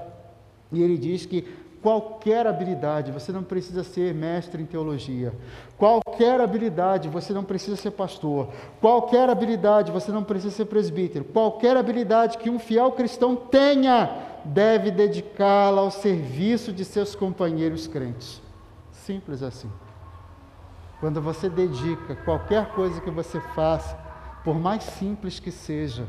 [0.72, 1.47] e ele diz que
[1.85, 5.35] qualquer habilidade, você não precisa ser mestre em teologia.
[5.76, 8.49] Qualquer habilidade, você não precisa ser pastor.
[8.80, 11.26] Qualquer habilidade, você não precisa ser presbítero.
[11.26, 14.16] Qualquer habilidade que um fiel cristão tenha,
[14.47, 18.41] deve dedicá-la ao serviço de seus companheiros crentes.
[18.91, 19.70] Simples assim.
[21.01, 23.95] Quando você dedica qualquer coisa que você faça,
[24.43, 26.07] por mais simples que seja,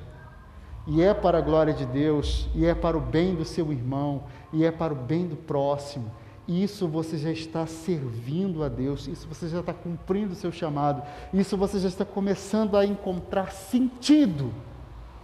[0.88, 4.24] e é para a glória de Deus, e é para o bem do seu irmão,
[4.54, 6.12] e é para o bem do próximo.
[6.48, 11.02] Isso você já está servindo a Deus, isso você já está cumprindo o seu chamado,
[11.34, 14.54] isso você já está começando a encontrar sentido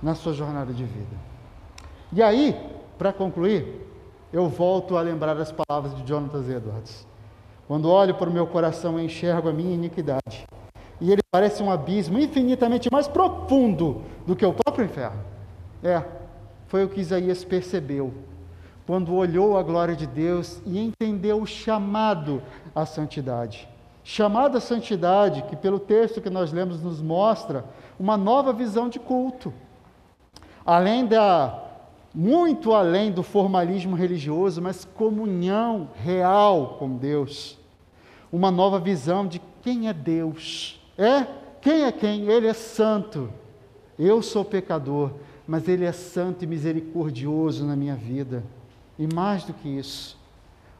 [0.01, 1.15] na sua jornada de vida.
[2.11, 2.59] E aí,
[2.97, 3.87] para concluir,
[4.33, 7.05] eu volto a lembrar as palavras de Jonathan Edwards.
[7.67, 10.45] Quando olho para o meu coração e enxergo a minha iniquidade,
[10.99, 15.30] e ele parece um abismo infinitamente mais profundo do que o próprio inferno.
[15.83, 16.03] É,
[16.67, 18.13] foi o que Isaías percebeu
[18.85, 22.41] quando olhou a glória de Deus e entendeu o chamado
[22.75, 23.67] à santidade.
[24.03, 27.63] Chamado à santidade, que pelo texto que nós lemos nos mostra
[27.99, 29.53] uma nova visão de culto.
[30.65, 31.67] Além da
[32.13, 37.57] muito além do formalismo religioso, mas comunhão real com Deus.
[38.31, 40.81] Uma nova visão de quem é Deus.
[40.97, 41.25] É?
[41.61, 42.27] Quem é quem?
[42.27, 43.31] Ele é santo.
[43.97, 45.11] Eu sou pecador
[45.47, 48.43] mas Ele é santo e misericordioso na minha vida.
[48.97, 50.17] E mais do que isso,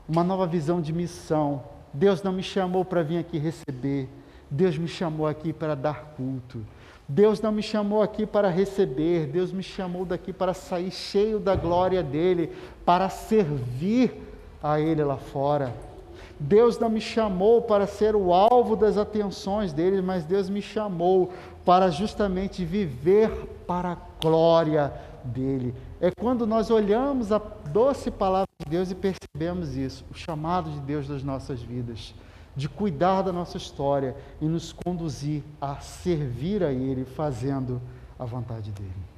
[0.08, 1.64] uma nova visão de missão.
[1.94, 4.08] Deus não me chamou para vir aqui receber,
[4.50, 6.66] Deus me chamou aqui para dar culto.
[7.08, 11.56] Deus não me chamou aqui para receber, Deus me chamou daqui para sair cheio da
[11.56, 12.52] glória dEle,
[12.86, 14.14] para servir
[14.64, 15.74] a Ele lá fora.
[16.40, 21.32] Deus não me chamou para ser o alvo das atenções dele, mas Deus me chamou
[21.66, 23.30] para justamente viver
[23.68, 24.92] para a glória
[25.24, 25.76] dele.
[26.00, 30.80] É quando nós olhamos a doce palavra de Deus e percebemos isso, o chamado de
[30.80, 32.14] Deus das nossas vidas,
[32.56, 37.82] de cuidar da nossa história e nos conduzir a servir a Ele, fazendo
[38.18, 39.11] a vontade dele.